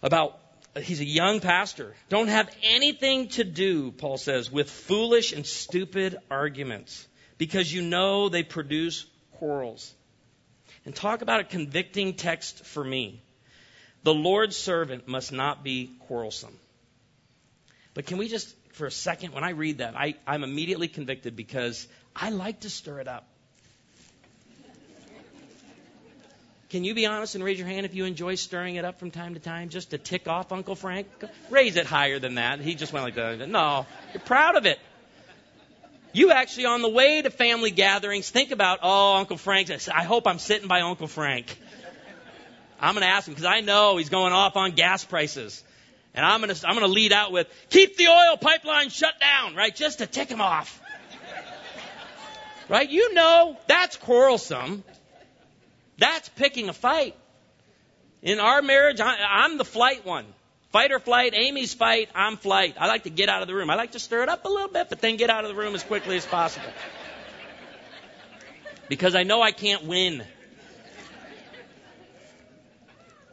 about 0.02 0.38
Uh, 0.74 0.80
he's 0.80 1.00
a 1.00 1.04
young 1.04 1.40
pastor. 1.40 1.94
Don't 2.08 2.28
have 2.28 2.50
anything 2.62 3.28
to 3.28 3.44
do, 3.44 3.92
Paul 3.92 4.16
says, 4.16 4.50
with 4.50 4.70
foolish 4.70 5.32
and 5.32 5.46
stupid 5.46 6.18
arguments 6.30 7.06
because 7.38 7.72
you 7.72 7.82
know 7.82 8.28
they 8.28 8.42
produce 8.42 9.06
quarrels. 9.32 9.92
And 10.84 10.94
talk 10.94 11.22
about 11.22 11.40
a 11.40 11.44
convicting 11.44 12.14
text 12.14 12.64
for 12.64 12.82
me. 12.82 13.22
The 14.02 14.14
Lord's 14.14 14.56
servant 14.56 15.06
must 15.06 15.30
not 15.30 15.62
be 15.62 15.92
quarrelsome. 16.00 16.58
But 17.94 18.06
can 18.06 18.18
we 18.18 18.28
just, 18.28 18.52
for 18.72 18.86
a 18.86 18.90
second, 18.90 19.32
when 19.32 19.44
I 19.44 19.50
read 19.50 19.78
that, 19.78 19.94
I, 19.96 20.14
I'm 20.26 20.42
immediately 20.42 20.88
convicted 20.88 21.36
because 21.36 21.86
I 22.16 22.30
like 22.30 22.60
to 22.60 22.70
stir 22.70 23.00
it 23.00 23.08
up. 23.08 23.28
Can 26.72 26.84
you 26.84 26.94
be 26.94 27.04
honest 27.04 27.34
and 27.34 27.44
raise 27.44 27.58
your 27.58 27.68
hand 27.68 27.84
if 27.84 27.94
you 27.94 28.06
enjoy 28.06 28.34
stirring 28.34 28.76
it 28.76 28.84
up 28.86 28.98
from 28.98 29.10
time 29.10 29.34
to 29.34 29.40
time 29.40 29.68
just 29.68 29.90
to 29.90 29.98
tick 29.98 30.26
off 30.26 30.52
Uncle 30.52 30.74
Frank? 30.74 31.06
Raise 31.50 31.76
it 31.76 31.84
higher 31.84 32.18
than 32.18 32.36
that. 32.36 32.60
He 32.60 32.74
just 32.74 32.94
went 32.94 33.04
like 33.04 33.14
that. 33.14 33.46
No, 33.46 33.84
you're 34.14 34.22
proud 34.22 34.56
of 34.56 34.64
it. 34.64 34.78
You 36.14 36.30
actually, 36.30 36.64
on 36.64 36.80
the 36.80 36.88
way 36.88 37.20
to 37.20 37.28
family 37.28 37.70
gatherings, 37.72 38.30
think 38.30 38.52
about, 38.52 38.78
oh, 38.82 39.16
Uncle 39.16 39.36
Frank. 39.36 39.70
I 39.94 40.02
hope 40.04 40.26
I'm 40.26 40.38
sitting 40.38 40.66
by 40.66 40.80
Uncle 40.80 41.08
Frank. 41.08 41.54
I'm 42.80 42.94
going 42.94 43.02
to 43.02 43.08
ask 43.08 43.28
him 43.28 43.34
because 43.34 43.44
I 43.44 43.60
know 43.60 43.98
he's 43.98 44.08
going 44.08 44.32
off 44.32 44.56
on 44.56 44.70
gas 44.70 45.04
prices. 45.04 45.62
And 46.14 46.24
I'm 46.24 46.40
going 46.40 46.54
to, 46.54 46.66
I'm 46.66 46.74
going 46.74 46.86
to 46.86 46.92
lead 46.92 47.12
out 47.12 47.32
with, 47.32 47.48
keep 47.68 47.98
the 47.98 48.08
oil 48.08 48.38
pipeline 48.38 48.88
shut 48.88 49.20
down, 49.20 49.54
right? 49.56 49.76
Just 49.76 49.98
to 49.98 50.06
tick 50.06 50.30
him 50.30 50.40
off. 50.40 50.80
Right? 52.70 52.88
You 52.88 53.12
know 53.12 53.58
that's 53.66 53.96
quarrelsome. 53.96 54.84
That's 55.98 56.28
picking 56.30 56.68
a 56.68 56.72
fight. 56.72 57.14
In 58.22 58.38
our 58.38 58.62
marriage, 58.62 59.00
I, 59.00 59.44
am 59.44 59.58
the 59.58 59.64
flight 59.64 60.06
one. 60.06 60.26
Fight 60.70 60.90
or 60.90 61.00
flight, 61.00 61.34
Amy's 61.34 61.74
fight, 61.74 62.08
I'm 62.14 62.38
flight. 62.38 62.76
I 62.78 62.86
like 62.86 63.02
to 63.02 63.10
get 63.10 63.28
out 63.28 63.42
of 63.42 63.48
the 63.48 63.54
room. 63.54 63.68
I 63.68 63.74
like 63.74 63.92
to 63.92 63.98
stir 63.98 64.22
it 64.22 64.28
up 64.30 64.44
a 64.46 64.48
little 64.48 64.68
bit, 64.68 64.88
but 64.88 65.00
then 65.00 65.16
get 65.16 65.28
out 65.28 65.44
of 65.44 65.50
the 65.50 65.56
room 65.56 65.74
as 65.74 65.82
quickly 65.82 66.16
as 66.16 66.24
possible. 66.24 66.70
Because 68.88 69.14
I 69.14 69.24
know 69.24 69.42
I 69.42 69.52
can't 69.52 69.84
win. 69.84 70.24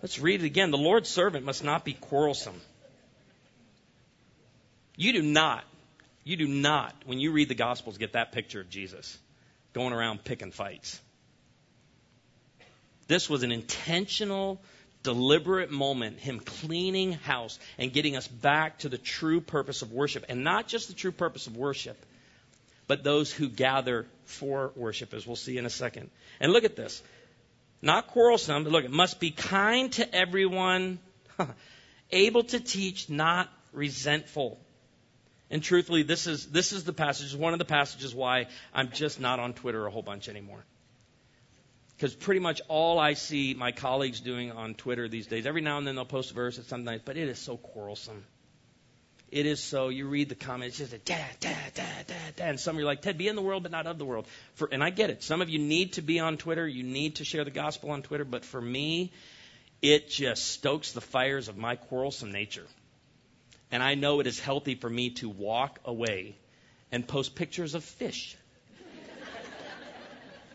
Let's 0.02 0.19
read 0.19 0.43
it 0.43 0.45
again. 0.45 0.72
The 0.72 0.78
Lord's 0.78 1.10
servant 1.10 1.45
must 1.45 1.63
not 1.63 1.86
be 1.86 1.93
quarrelsome. 1.93 2.60
You 4.95 5.13
do 5.13 5.22
not, 5.22 5.63
you 6.26 6.36
do 6.36 6.48
not, 6.48 6.93
when 7.06 7.19
you 7.19 7.32
read 7.32 7.48
the 7.48 7.56
Gospels, 7.56 7.98
get 7.98 8.13
that 8.13 8.34
picture 8.34 8.60
of 8.60 8.69
Jesus 8.69 9.17
going 9.72 9.93
around 9.93 10.26
picking 10.26 10.52
fights. 10.52 11.00
This 13.10 13.28
was 13.28 13.41
an 13.41 13.52
intentional, 13.52 14.62
deliberate 15.02 15.72
moment, 15.72 16.19
him 16.19 16.39
cleaning 16.39 17.13
house 17.13 17.58
and 17.80 17.91
getting 17.91 18.15
us 18.15 18.28
back 18.28 18.78
to 18.80 18.89
the 18.89 19.00
true 19.00 19.41
purpose 19.41 19.82
of 19.82 19.91
worship. 19.91 20.26
And 20.30 20.43
not 20.43 20.67
just 20.67 20.89
the 20.89 20.93
true 20.93 21.12
purpose 21.12 21.48
of 21.48 21.58
worship, 21.58 21.98
but 22.86 23.04
those 23.04 23.32
who 23.34 23.50
gather 23.50 24.06
for 24.26 24.72
worship, 24.76 25.15
as 25.15 25.26
we'll 25.26 25.36
see 25.36 25.58
in 25.58 25.65
a 25.65 25.72
second. 25.72 26.12
And 26.39 26.54
look 26.54 26.65
at 26.65 26.76
this. 26.76 27.02
Not 27.82 28.08
quarrelsome, 28.08 28.63
but 28.63 28.72
look, 28.72 28.86
it 28.86 28.91
must 28.91 29.19
be 29.19 29.32
kind 29.32 29.91
to 29.93 30.15
everyone, 30.15 31.00
able 32.12 32.43
to 32.43 32.60
teach, 32.60 33.10
not 33.10 33.50
resentful. 33.74 34.60
And 35.50 35.63
truthfully, 35.63 36.04
this 36.04 36.28
is, 36.28 36.45
this 36.45 36.74
is 36.74 36.84
the 36.84 36.93
passage, 36.93 37.34
one 37.34 37.54
of 37.54 37.60
the 37.60 37.65
passages 37.65 38.13
why 38.13 38.45
I'm 38.72 38.91
just 38.91 39.19
not 39.19 39.39
on 39.39 39.54
Twitter 39.54 39.88
a 39.88 39.89
whole 39.89 40.04
bunch 40.04 40.30
anymore. 40.30 40.63
Because 42.00 42.16
pretty 42.16 42.40
much 42.40 42.62
all 42.70 42.98
I 42.98 43.12
see 43.12 43.54
my 43.54 43.74
colleagues 43.74 44.22
doing 44.22 44.54
on 44.54 44.74
Twitter 44.74 45.10
these 45.10 45.28
days, 45.28 45.46
every 45.46 45.60
now 45.60 45.78
and 45.78 45.86
then 45.86 45.96
they'll 45.96 46.06
post 46.06 46.32
a 46.32 46.34
verse 46.34 46.58
at 46.58 46.64
some 46.64 46.86
night, 46.86 47.02
but 47.04 47.18
it 47.18 47.28
is 47.28 47.38
so 47.38 47.58
quarrelsome. 47.58 48.24
It 49.32 49.46
is 49.46 49.60
so. 49.60 49.90
You 49.90 50.08
read 50.08 50.30
the 50.30 50.36
comments, 50.36 50.80
it's 50.80 50.92
just 50.92 50.94
a 50.94 51.06
da, 51.06 51.18
da, 51.42 51.50
da, 51.76 51.84
da, 52.08 52.14
da. 52.38 52.44
And 52.46 52.58
some 52.58 52.78
of 52.78 52.80
you 52.80 52.86
are 52.86 52.90
like, 52.90 53.02
Ted, 53.02 53.18
be 53.18 53.28
in 53.28 53.36
the 53.36 53.42
world, 53.42 53.64
but 53.64 53.74
not 53.74 53.86
of 53.86 53.98
the 53.98 54.06
world. 54.06 54.28
For, 54.54 54.70
and 54.72 54.82
I 54.82 54.92
get 54.92 55.10
it. 55.10 55.24
Some 55.24 55.42
of 55.42 55.50
you 55.50 55.60
need 55.60 55.94
to 55.94 56.02
be 56.02 56.22
on 56.22 56.38
Twitter. 56.38 56.66
You 56.66 56.84
need 56.84 57.16
to 57.16 57.26
share 57.26 57.44
the 57.44 57.52
gospel 57.52 57.92
on 57.92 58.02
Twitter. 58.02 58.24
But 58.24 58.46
for 58.46 58.62
me, 58.62 59.12
it 59.82 60.10
just 60.10 60.48
stokes 60.48 60.94
the 60.94 61.02
fires 61.02 61.50
of 61.50 61.58
my 61.58 61.76
quarrelsome 61.76 62.32
nature. 62.32 62.66
And 63.74 63.84
I 63.84 63.96
know 63.96 64.22
it 64.22 64.28
is 64.28 64.40
healthy 64.40 64.76
for 64.76 64.90
me 64.90 65.10
to 65.16 65.28
walk 65.28 65.82
away 65.84 66.38
and 66.94 67.06
post 67.06 67.36
pictures 67.36 67.76
of 67.76 67.84
fish. 67.84 68.38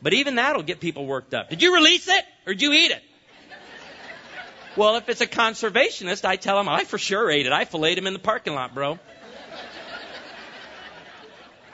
But 0.04 0.12
even 0.12 0.34
that'll 0.34 0.62
get 0.62 0.80
people 0.80 1.06
worked 1.06 1.32
up. 1.32 1.48
Did 1.48 1.62
you 1.62 1.74
release 1.74 2.06
it 2.08 2.24
or 2.46 2.52
did 2.52 2.60
you 2.60 2.72
eat 2.74 2.90
it? 2.90 3.02
Well, 4.76 4.96
if 4.96 5.08
it's 5.08 5.22
a 5.22 5.26
conservationist, 5.26 6.26
I 6.26 6.36
tell 6.36 6.60
him 6.60 6.68
I 6.68 6.84
for 6.84 6.98
sure 6.98 7.30
ate 7.30 7.46
it. 7.46 7.52
I 7.52 7.64
filleted 7.64 7.98
him 7.98 8.06
in 8.06 8.12
the 8.12 8.18
parking 8.18 8.54
lot, 8.54 8.74
bro. 8.74 8.98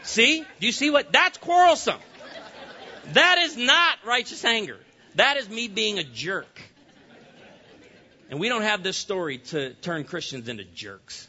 see? 0.03 0.45
Do 0.61 0.66
you 0.66 0.71
see 0.71 0.90
what? 0.90 1.12
That's 1.12 1.38
quarrelsome. 1.38 1.99
That 3.14 3.38
is 3.38 3.57
not 3.57 3.99
righteous 4.07 4.45
anger. 4.45 4.79
That 5.16 5.37
is 5.37 5.49
me 5.49 5.66
being 5.66 5.99
a 5.99 6.05
jerk. 6.05 6.61
And 8.31 8.38
we 8.38 8.49
don't 8.49 8.62
have 8.62 8.85
this 8.85 8.97
story 8.97 9.38
to 9.38 9.75
turn 9.75 10.05
Christians 10.05 10.49
into 10.49 10.62
jerks. 10.62 11.27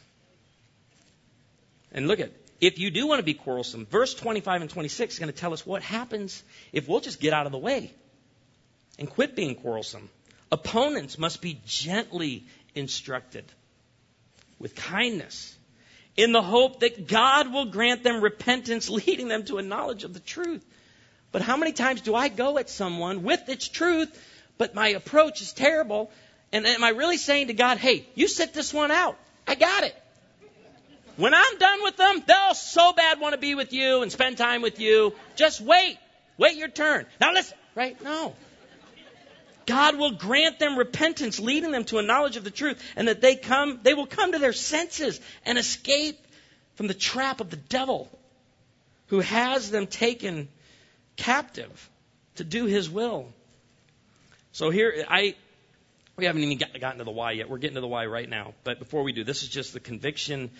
And 1.90 2.06
look 2.06 2.20
at, 2.20 2.30
if 2.62 2.78
you 2.78 2.92
do 2.92 3.08
want 3.08 3.18
to 3.18 3.24
be 3.24 3.34
quarrelsome, 3.34 3.86
verse 3.86 4.14
25 4.14 4.60
and 4.60 4.70
26 4.70 5.14
is 5.14 5.18
going 5.18 5.32
to 5.32 5.38
tell 5.38 5.52
us 5.52 5.66
what 5.66 5.82
happens 5.82 6.44
if 6.72 6.88
we'll 6.88 7.00
just 7.00 7.18
get 7.18 7.32
out 7.32 7.44
of 7.44 7.50
the 7.50 7.58
way 7.58 7.92
and 9.00 9.10
quit 9.10 9.34
being 9.34 9.56
quarrelsome. 9.56 10.08
Opponents 10.52 11.18
must 11.18 11.42
be 11.42 11.60
gently 11.66 12.46
instructed 12.76 13.44
with 14.60 14.76
kindness 14.76 15.56
in 16.16 16.30
the 16.30 16.40
hope 16.40 16.80
that 16.80 17.08
God 17.08 17.52
will 17.52 17.64
grant 17.64 18.04
them 18.04 18.20
repentance, 18.20 18.88
leading 19.06 19.26
them 19.26 19.42
to 19.46 19.58
a 19.58 19.62
knowledge 19.62 20.04
of 20.04 20.14
the 20.14 20.20
truth. 20.20 20.64
But 21.32 21.42
how 21.42 21.56
many 21.56 21.72
times 21.72 22.02
do 22.02 22.14
I 22.14 22.28
go 22.28 22.58
at 22.58 22.70
someone 22.70 23.24
with 23.24 23.48
its 23.48 23.66
truth, 23.66 24.16
but 24.56 24.72
my 24.72 24.90
approach 24.90 25.40
is 25.40 25.52
terrible, 25.52 26.12
and 26.52 26.64
am 26.64 26.84
I 26.84 26.90
really 26.90 27.16
saying 27.16 27.48
to 27.48 27.54
God, 27.54 27.78
hey, 27.78 28.06
you 28.14 28.28
sit 28.28 28.54
this 28.54 28.72
one 28.72 28.92
out? 28.92 29.18
I 29.48 29.56
got 29.56 29.82
it. 29.82 29.96
When 31.22 31.34
I'm 31.34 31.56
done 31.56 31.84
with 31.84 31.96
them, 31.96 32.20
they'll 32.26 32.54
so 32.54 32.92
bad 32.92 33.20
want 33.20 33.34
to 33.34 33.38
be 33.38 33.54
with 33.54 33.72
you 33.72 34.02
and 34.02 34.10
spend 34.10 34.38
time 34.38 34.60
with 34.60 34.80
you. 34.80 35.14
Just 35.36 35.60
wait. 35.60 35.96
Wait 36.36 36.56
your 36.56 36.66
turn. 36.66 37.06
Now 37.20 37.32
listen, 37.32 37.56
right? 37.76 38.02
No. 38.02 38.34
God 39.64 39.98
will 39.98 40.10
grant 40.10 40.58
them 40.58 40.76
repentance, 40.76 41.38
leading 41.38 41.70
them 41.70 41.84
to 41.84 41.98
a 41.98 42.02
knowledge 42.02 42.36
of 42.36 42.42
the 42.42 42.50
truth, 42.50 42.82
and 42.96 43.06
that 43.06 43.20
they 43.20 43.36
come, 43.36 43.78
they 43.84 43.94
will 43.94 44.08
come 44.08 44.32
to 44.32 44.40
their 44.40 44.52
senses 44.52 45.20
and 45.46 45.58
escape 45.58 46.18
from 46.74 46.88
the 46.88 46.94
trap 46.94 47.40
of 47.40 47.50
the 47.50 47.56
devil 47.56 48.10
who 49.06 49.20
has 49.20 49.70
them 49.70 49.86
taken 49.86 50.48
captive 51.14 51.88
to 52.34 52.42
do 52.42 52.64
his 52.64 52.90
will. 52.90 53.32
So 54.50 54.70
here, 54.70 55.04
I, 55.08 55.36
we 56.16 56.24
haven't 56.24 56.42
even 56.42 56.58
gotten 56.80 56.98
to 56.98 57.04
the 57.04 57.12
why 57.12 57.30
yet. 57.30 57.48
We're 57.48 57.58
getting 57.58 57.76
to 57.76 57.80
the 57.80 57.86
why 57.86 58.06
right 58.06 58.28
now. 58.28 58.54
But 58.64 58.80
before 58.80 59.04
we 59.04 59.12
do, 59.12 59.22
this 59.22 59.44
is 59.44 59.48
just 59.50 59.72
the 59.72 59.78
conviction 59.78 60.50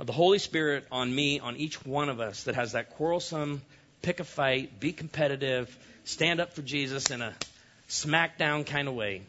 of 0.00 0.06
the 0.06 0.12
Holy 0.14 0.38
Spirit 0.38 0.86
on 0.90 1.14
me, 1.14 1.40
on 1.40 1.56
each 1.56 1.84
one 1.84 2.08
of 2.08 2.20
us 2.20 2.44
that 2.44 2.54
has 2.54 2.72
that 2.72 2.90
quarrelsome, 2.96 3.60
pick 4.00 4.18
a 4.18 4.24
fight, 4.24 4.80
be 4.80 4.94
competitive, 4.94 5.76
stand 6.04 6.40
up 6.40 6.54
for 6.54 6.62
Jesus 6.62 7.10
in 7.10 7.20
a 7.20 7.34
smackdown 7.90 8.64
kind 8.64 8.88
of 8.88 8.94
way. 8.94 9.20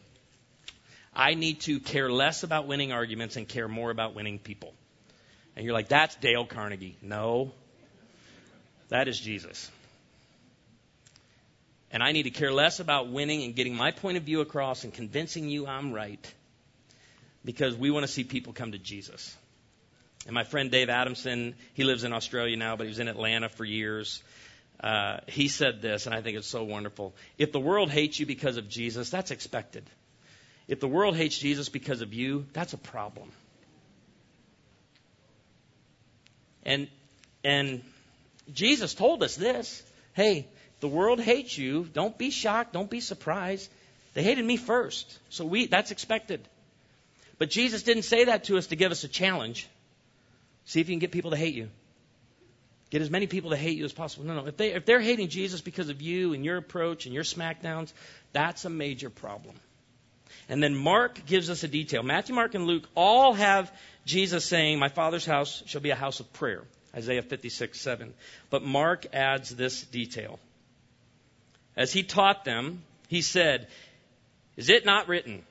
I 1.14 1.34
need 1.34 1.60
to 1.62 1.78
care 1.78 2.10
less 2.10 2.42
about 2.42 2.66
winning 2.66 2.90
arguments 2.90 3.36
and 3.36 3.46
care 3.46 3.68
more 3.68 3.90
about 3.90 4.14
winning 4.14 4.38
people. 4.38 4.72
And 5.56 5.66
you're 5.66 5.74
like, 5.74 5.88
that's 5.88 6.14
Dale 6.16 6.46
Carnegie. 6.46 6.96
No, 7.02 7.52
that 8.88 9.08
is 9.08 9.20
Jesus. 9.20 9.70
And 11.90 12.02
I 12.02 12.12
need 12.12 12.22
to 12.22 12.30
care 12.30 12.50
less 12.50 12.80
about 12.80 13.08
winning 13.10 13.42
and 13.42 13.54
getting 13.54 13.76
my 13.76 13.90
point 13.90 14.16
of 14.16 14.22
view 14.22 14.40
across 14.40 14.84
and 14.84 14.94
convincing 14.94 15.50
you 15.50 15.66
I'm 15.66 15.92
right 15.92 16.32
because 17.44 17.76
we 17.76 17.90
want 17.90 18.04
to 18.06 18.10
see 18.10 18.24
people 18.24 18.54
come 18.54 18.72
to 18.72 18.78
Jesus. 18.78 19.36
And 20.26 20.34
my 20.34 20.44
friend 20.44 20.70
Dave 20.70 20.88
Adamson, 20.88 21.54
he 21.74 21.84
lives 21.84 22.04
in 22.04 22.12
Australia 22.12 22.56
now, 22.56 22.76
but 22.76 22.84
he 22.84 22.88
was 22.88 23.00
in 23.00 23.08
Atlanta 23.08 23.48
for 23.48 23.64
years. 23.64 24.22
Uh, 24.80 25.18
he 25.26 25.48
said 25.48 25.82
this, 25.82 26.06
and 26.06 26.14
I 26.14 26.22
think 26.22 26.36
it's 26.36 26.46
so 26.46 26.64
wonderful. 26.64 27.14
If 27.38 27.52
the 27.52 27.60
world 27.60 27.90
hates 27.90 28.18
you 28.18 28.26
because 28.26 28.56
of 28.56 28.68
Jesus, 28.68 29.10
that's 29.10 29.30
expected. 29.30 29.84
If 30.68 30.80
the 30.80 30.88
world 30.88 31.16
hates 31.16 31.36
Jesus 31.38 31.68
because 31.68 32.02
of 32.02 32.14
you, 32.14 32.46
that's 32.52 32.72
a 32.72 32.78
problem. 32.78 33.30
And 36.64 36.88
and 37.44 37.82
Jesus 38.52 38.94
told 38.94 39.22
us 39.22 39.36
this. 39.36 39.82
Hey, 40.14 40.46
the 40.80 40.88
world 40.88 41.20
hates 41.20 41.56
you. 41.56 41.84
Don't 41.92 42.16
be 42.16 42.30
shocked. 42.30 42.72
Don't 42.72 42.90
be 42.90 43.00
surprised. 43.00 43.70
They 44.14 44.22
hated 44.22 44.44
me 44.44 44.56
first. 44.56 45.18
So 45.30 45.44
we, 45.44 45.66
that's 45.66 45.90
expected. 45.90 46.46
But 47.38 47.50
Jesus 47.50 47.82
didn't 47.82 48.04
say 48.04 48.24
that 48.24 48.44
to 48.44 48.58
us 48.58 48.68
to 48.68 48.76
give 48.76 48.92
us 48.92 49.04
a 49.04 49.08
challenge. 49.08 49.68
See 50.64 50.80
if 50.80 50.88
you 50.88 50.94
can 50.94 51.00
get 51.00 51.12
people 51.12 51.32
to 51.32 51.36
hate 51.36 51.54
you. 51.54 51.68
Get 52.90 53.00
as 53.00 53.10
many 53.10 53.26
people 53.26 53.50
to 53.50 53.56
hate 53.56 53.78
you 53.78 53.84
as 53.86 53.92
possible. 53.92 54.26
No, 54.26 54.34
no. 54.34 54.46
If, 54.46 54.58
they, 54.58 54.74
if 54.74 54.84
they're 54.84 55.00
hating 55.00 55.28
Jesus 55.28 55.62
because 55.62 55.88
of 55.88 56.02
you 56.02 56.34
and 56.34 56.44
your 56.44 56.58
approach 56.58 57.06
and 57.06 57.14
your 57.14 57.24
smackdowns, 57.24 57.92
that's 58.32 58.66
a 58.66 58.70
major 58.70 59.08
problem. 59.08 59.54
And 60.48 60.62
then 60.62 60.74
Mark 60.74 61.24
gives 61.24 61.48
us 61.48 61.62
a 61.62 61.68
detail. 61.68 62.02
Matthew, 62.02 62.34
Mark, 62.34 62.54
and 62.54 62.66
Luke 62.66 62.86
all 62.94 63.32
have 63.32 63.72
Jesus 64.04 64.44
saying, 64.44 64.78
My 64.78 64.88
Father's 64.88 65.24
house 65.24 65.62
shall 65.66 65.80
be 65.80 65.90
a 65.90 65.96
house 65.96 66.20
of 66.20 66.30
prayer. 66.34 66.64
Isaiah 66.94 67.22
56, 67.22 67.80
7. 67.80 68.12
But 68.50 68.62
Mark 68.62 69.06
adds 69.14 69.48
this 69.48 69.82
detail. 69.84 70.38
As 71.76 71.92
he 71.92 72.02
taught 72.02 72.44
them, 72.44 72.82
he 73.08 73.22
said, 73.22 73.68
Is 74.56 74.68
it 74.68 74.84
not 74.84 75.08
written, 75.08 75.42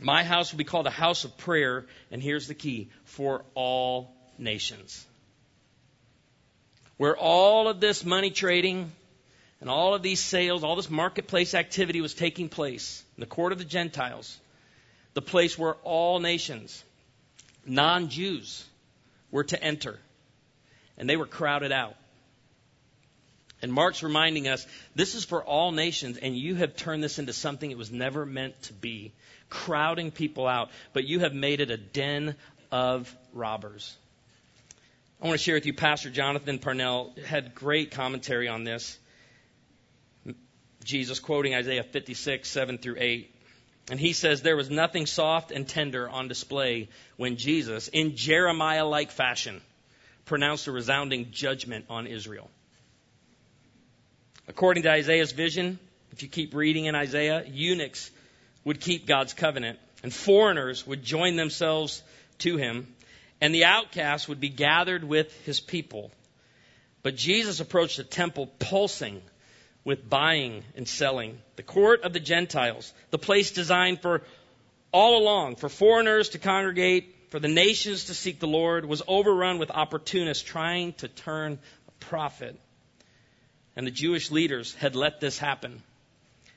My 0.00 0.24
house 0.24 0.50
will 0.50 0.58
be 0.58 0.64
called 0.64 0.88
a 0.88 0.90
house 0.90 1.24
of 1.24 1.36
prayer, 1.38 1.86
and 2.10 2.20
here's 2.20 2.48
the 2.48 2.54
key, 2.54 2.88
for 3.04 3.44
all 3.54 4.12
nations? 4.38 5.06
Where 6.96 7.16
all 7.16 7.68
of 7.68 7.80
this 7.80 8.04
money 8.04 8.30
trading 8.30 8.92
and 9.60 9.70
all 9.70 9.94
of 9.94 10.02
these 10.02 10.20
sales, 10.20 10.62
all 10.62 10.76
this 10.76 10.90
marketplace 10.90 11.54
activity 11.54 12.00
was 12.00 12.14
taking 12.14 12.48
place, 12.48 13.02
in 13.16 13.20
the 13.20 13.26
court 13.26 13.52
of 13.52 13.58
the 13.58 13.64
Gentiles, 13.64 14.38
the 15.14 15.22
place 15.22 15.58
where 15.58 15.74
all 15.84 16.20
nations, 16.20 16.84
non 17.66 18.08
Jews, 18.08 18.64
were 19.30 19.44
to 19.44 19.62
enter. 19.62 19.98
And 20.96 21.08
they 21.08 21.16
were 21.16 21.26
crowded 21.26 21.72
out. 21.72 21.96
And 23.62 23.72
Mark's 23.72 24.02
reminding 24.02 24.46
us 24.46 24.66
this 24.94 25.14
is 25.14 25.24
for 25.24 25.42
all 25.42 25.72
nations, 25.72 26.18
and 26.18 26.36
you 26.36 26.56
have 26.56 26.76
turned 26.76 27.02
this 27.02 27.18
into 27.18 27.32
something 27.32 27.70
it 27.70 27.78
was 27.78 27.90
never 27.90 28.26
meant 28.26 28.60
to 28.64 28.74
be 28.74 29.12
crowding 29.48 30.10
people 30.10 30.46
out, 30.46 30.70
but 30.92 31.04
you 31.04 31.20
have 31.20 31.32
made 31.32 31.60
it 31.60 31.70
a 31.70 31.76
den 31.76 32.36
of 32.70 33.14
robbers. 33.32 33.96
I 35.24 35.26
want 35.26 35.40
to 35.40 35.42
share 35.42 35.54
with 35.54 35.64
you, 35.64 35.72
Pastor 35.72 36.10
Jonathan 36.10 36.58
Parnell 36.58 37.14
had 37.24 37.54
great 37.54 37.92
commentary 37.92 38.46
on 38.46 38.64
this. 38.64 38.98
Jesus 40.84 41.18
quoting 41.18 41.54
Isaiah 41.54 41.82
56, 41.82 42.46
7 42.46 42.76
through 42.76 42.96
8. 42.98 43.34
And 43.90 43.98
he 43.98 44.12
says, 44.12 44.42
There 44.42 44.54
was 44.54 44.68
nothing 44.68 45.06
soft 45.06 45.50
and 45.50 45.66
tender 45.66 46.10
on 46.10 46.28
display 46.28 46.90
when 47.16 47.38
Jesus, 47.38 47.88
in 47.88 48.16
Jeremiah 48.16 48.84
like 48.84 49.10
fashion, 49.10 49.62
pronounced 50.26 50.66
a 50.66 50.72
resounding 50.72 51.30
judgment 51.30 51.86
on 51.88 52.06
Israel. 52.06 52.50
According 54.46 54.82
to 54.82 54.90
Isaiah's 54.90 55.32
vision, 55.32 55.78
if 56.12 56.22
you 56.22 56.28
keep 56.28 56.52
reading 56.52 56.84
in 56.84 56.94
Isaiah, 56.94 57.46
eunuchs 57.46 58.10
would 58.62 58.78
keep 58.78 59.06
God's 59.06 59.32
covenant, 59.32 59.78
and 60.02 60.12
foreigners 60.12 60.86
would 60.86 61.02
join 61.02 61.36
themselves 61.36 62.02
to 62.40 62.58
him, 62.58 62.93
and 63.44 63.54
the 63.54 63.66
outcasts 63.66 64.26
would 64.26 64.40
be 64.40 64.48
gathered 64.48 65.04
with 65.04 65.30
his 65.44 65.60
people. 65.60 66.10
But 67.02 67.14
Jesus 67.14 67.60
approached 67.60 67.98
the 67.98 68.02
temple 68.02 68.46
pulsing 68.58 69.20
with 69.84 70.08
buying 70.08 70.64
and 70.76 70.88
selling. 70.88 71.38
The 71.56 71.62
court 71.62 72.04
of 72.04 72.14
the 72.14 72.20
Gentiles, 72.20 72.94
the 73.10 73.18
place 73.18 73.50
designed 73.50 74.00
for 74.00 74.22
all 74.92 75.18
along, 75.22 75.56
for 75.56 75.68
foreigners 75.68 76.30
to 76.30 76.38
congregate, 76.38 77.14
for 77.28 77.38
the 77.38 77.48
nations 77.48 78.04
to 78.04 78.14
seek 78.14 78.40
the 78.40 78.46
Lord, 78.46 78.86
was 78.86 79.02
overrun 79.06 79.58
with 79.58 79.70
opportunists 79.70 80.42
trying 80.42 80.94
to 80.94 81.08
turn 81.08 81.58
a 81.86 82.04
profit 82.06 82.58
and 83.76 83.86
the 83.86 83.90
Jewish 83.90 84.30
leaders 84.30 84.72
had 84.76 84.96
let 84.96 85.20
this 85.20 85.36
happen. 85.36 85.82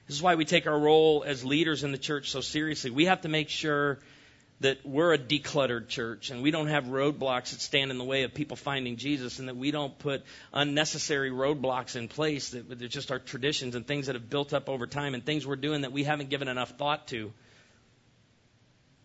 This 0.07 0.15
is 0.15 0.21
why 0.21 0.35
we 0.35 0.45
take 0.45 0.67
our 0.67 0.79
role 0.79 1.25
as 1.27 1.43
leaders 1.43 1.83
in 1.83 1.91
the 1.91 1.97
church 1.97 2.31
so 2.31 2.39
seriously. 2.39 2.91
We 2.91 3.07
have 3.07 3.23
to 3.23 3.27
make 3.27 3.49
sure 3.49 3.99
that 4.59 4.83
we're 4.83 5.13
a 5.13 5.17
decluttered 5.17 5.87
church 5.87 6.31
and 6.31 6.41
we 6.41 6.49
don't 6.49 6.67
have 6.67 6.85
roadblocks 6.85 7.51
that 7.51 7.61
stand 7.61 7.91
in 7.91 7.99
the 7.99 8.03
way 8.03 8.23
of 8.23 8.33
people 8.33 8.57
finding 8.57 8.97
Jesus 8.97 9.37
and 9.37 9.47
that 9.47 9.55
we 9.55 9.69
don't 9.69 9.97
put 9.99 10.23
unnecessary 10.51 11.29
roadblocks 11.29 11.95
in 11.95 12.07
place 12.07 12.49
that 12.49 12.79
they're 12.79 12.87
just 12.87 13.11
our 13.11 13.19
traditions 13.19 13.75
and 13.75 13.85
things 13.85 14.07
that 14.07 14.15
have 14.15 14.29
built 14.29 14.53
up 14.53 14.67
over 14.67 14.87
time 14.87 15.13
and 15.13 15.23
things 15.23 15.45
we're 15.45 15.55
doing 15.55 15.81
that 15.81 15.91
we 15.91 16.03
haven't 16.03 16.29
given 16.29 16.47
enough 16.47 16.71
thought 16.71 17.07
to. 17.07 17.31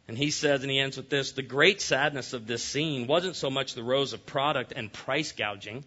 And 0.08 0.16
he 0.16 0.30
says, 0.30 0.62
and 0.62 0.70
he 0.70 0.78
ends 0.78 0.96
with 0.96 1.10
this 1.10 1.32
the 1.32 1.42
great 1.42 1.80
sadness 1.80 2.32
of 2.32 2.46
this 2.46 2.64
scene 2.64 3.06
wasn't 3.06 3.36
so 3.36 3.50
much 3.50 3.74
the 3.74 3.84
rows 3.84 4.14
of 4.14 4.24
product 4.24 4.72
and 4.74 4.92
price 4.92 5.32
gouging, 5.32 5.84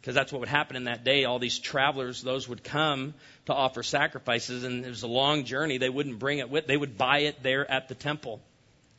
because 0.00 0.14
that's 0.14 0.32
what 0.32 0.40
would 0.40 0.48
happen 0.48 0.76
in 0.76 0.84
that 0.84 1.02
day. 1.02 1.24
All 1.24 1.38
these 1.38 1.58
travelers, 1.58 2.22
those 2.22 2.48
would 2.48 2.62
come 2.62 3.14
to 3.46 3.52
offer 3.52 3.82
sacrifices, 3.82 4.64
and 4.64 4.84
it 4.84 4.88
was 4.88 5.02
a 5.02 5.08
long 5.08 5.44
journey. 5.44 5.78
They 5.78 5.88
wouldn't 5.88 6.18
bring 6.18 6.38
it 6.38 6.48
with, 6.48 6.66
they 6.66 6.76
would 6.76 6.96
buy 6.96 7.20
it 7.20 7.42
there 7.42 7.68
at 7.68 7.88
the 7.88 7.94
temple. 7.94 8.40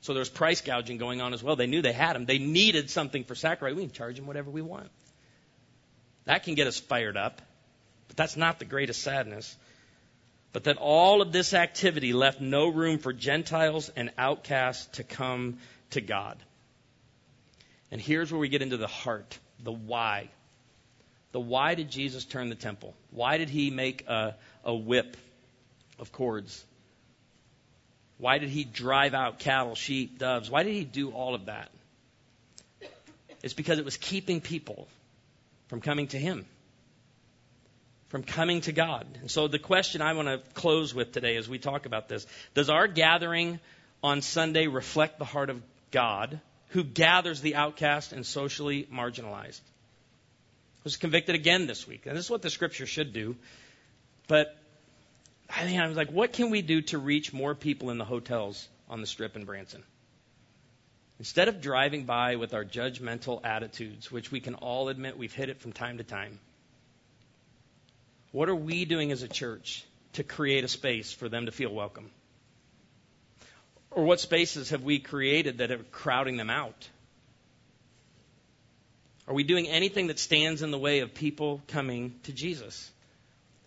So 0.02 0.14
there 0.14 0.20
was 0.20 0.30
price 0.30 0.62
gouging 0.62 0.98
going 0.98 1.22
on 1.22 1.34
as 1.34 1.44
well. 1.44 1.56
They 1.56 1.68
knew 1.68 1.82
they 1.82 1.94
had 1.94 2.14
them. 2.14 2.26
They 2.26 2.38
needed 2.38 2.90
something 2.90 3.24
for 3.24 3.36
sacrifice. 3.36 3.76
We 3.76 3.84
can 3.84 3.92
charge 3.92 4.16
them 4.16 4.28
whatever 4.28 4.50
we 4.50 4.62
want. 4.62 4.90
That 6.26 6.44
can 6.44 6.56
get 6.56 6.68
us 6.68 6.80
fired 6.80 7.18
up, 7.18 7.42
but 8.08 8.18
that's 8.18 8.38
not 8.38 8.60
the 8.60 8.66
greatest 8.66 9.02
sadness 9.02 9.58
but 10.58 10.64
that 10.64 10.78
all 10.78 11.22
of 11.22 11.32
this 11.32 11.54
activity 11.54 12.14
left 12.14 12.42
no 12.42 12.68
room 12.68 12.98
for 12.98 13.14
Gentiles 13.14 13.92
and 13.96 14.12
outcasts 14.18 14.88
to 14.98 15.04
come 15.04 15.60
to 15.92 16.02
God. 16.02 16.38
And 17.92 18.02
here's 18.02 18.32
where 18.32 18.40
we 18.40 18.50
get 18.50 18.64
into 18.64 18.78
the 18.78 18.88
heart, 18.88 19.38
the 19.64 19.72
why. 19.72 20.30
The 21.32 21.40
why 21.40 21.76
did 21.76 21.92
Jesus 21.92 22.26
turn 22.26 22.50
the 22.50 22.56
temple? 22.56 22.96
Why 23.12 23.38
did 23.38 23.50
he 23.50 23.70
make 23.70 24.08
a, 24.08 24.36
a 24.64 24.74
whip 24.74 25.16
of 26.00 26.12
cords? 26.12 26.66
Why 28.18 28.40
did 28.40 28.50
he 28.50 28.64
drive 28.64 29.14
out 29.14 29.40
cattle, 29.40 29.76
sheep, 29.76 30.18
doves? 30.18 30.50
Why 30.50 30.64
did 30.64 30.74
he 30.74 30.84
do 30.84 31.12
all 31.12 31.36
of 31.36 31.46
that? 31.46 31.70
It's 33.44 33.54
because 33.54 33.78
it 33.78 33.86
was 33.86 33.98
keeping 33.98 34.42
people 34.42 34.88
from 35.68 35.82
coming 35.82 36.08
to 36.08 36.18
him 36.18 36.46
from 38.10 38.24
coming 38.24 38.62
to 38.62 38.72
God. 38.72 39.06
And 39.22 39.30
so 39.30 39.48
the 39.48 39.60
question 39.60 40.02
I 40.02 40.14
want 40.14 40.28
to 40.28 40.38
close 40.54 40.94
with 40.94 41.12
today 41.12 41.36
as 41.36 41.50
we 41.50 41.60
talk 41.60 41.86
about 41.86 42.08
this 42.08 42.26
does 42.54 42.70
our 42.70 42.88
gathering 42.88 43.60
on 44.04 44.22
Sunday 44.22 44.68
reflect 44.68 45.20
the 45.20 45.26
heart 45.26 45.50
of 45.50 45.62
God 45.92 46.40
who 46.70 46.84
gathers 46.84 47.42
the 47.42 47.56
outcast 47.56 48.14
and 48.14 48.26
socially 48.26 48.88
marginalized? 48.92 49.62
I 50.80 50.84
was 50.84 50.98
convicted 50.98 51.36
again 51.36 51.68
this 51.68 51.88
week. 51.88 52.06
And 52.06 52.16
this 52.16 52.26
is 52.26 52.32
what 52.32 52.42
the 52.42 52.50
scripture 52.50 52.86
should 52.86 53.12
do. 53.12 53.36
But 54.28 54.56
I 55.50 55.66
mean, 55.66 55.80
I 55.80 55.88
was 55.88 55.98
like, 55.98 56.12
what 56.12 56.34
can 56.34 56.50
we 56.50 56.62
do 56.62 56.82
to 56.84 56.98
reach 56.98 57.34
more 57.34 57.56
people 57.56 57.90
in 57.90 57.98
the 57.98 58.06
hotels 58.06 58.68
on 58.90 59.02
the 59.02 59.08
strip 59.08 59.36
in 59.36 59.46
Branson? 59.46 59.84
Instead 61.20 61.48
of 61.48 61.62
driving 61.62 62.04
by 62.04 62.36
with 62.36 62.54
our 62.54 62.64
judgmental 62.64 63.44
attitudes, 63.44 64.12
which 64.12 64.32
we 64.32 64.40
can 64.40 64.56
all 64.56 64.90
admit 64.90 65.18
we've 65.18 65.34
hit 65.34 65.50
it 65.50 65.60
from 65.60 65.74
time 65.74 65.98
to 65.98 66.04
time, 66.04 66.40
what 68.32 68.50
are 68.50 68.56
we 68.56 68.86
doing 68.86 69.12
as 69.12 69.24
a 69.24 69.28
church 69.28 69.84
to 70.14 70.24
create 70.24 70.64
a 70.64 70.68
space 70.68 71.12
for 71.12 71.28
them 71.28 71.46
to 71.48 71.52
feel 71.52 71.74
welcome? 71.74 72.12
Or 73.90 74.04
what 74.04 74.20
spaces 74.20 74.70
have 74.70 74.84
we 74.84 75.00
created 75.00 75.58
that 75.58 75.72
are 75.72 75.78
crowding 75.78 76.38
them 76.38 76.50
out? 76.50 76.88
Are 79.28 79.34
we 79.34 79.44
doing 79.44 79.68
anything 79.68 80.08
that 80.08 80.20
stands 80.20 80.62
in 80.62 80.72
the 80.72 80.78
way 80.78 81.00
of 81.00 81.14
people 81.14 81.62
coming 81.68 82.20
to 82.24 82.32
Jesus? 82.32 82.92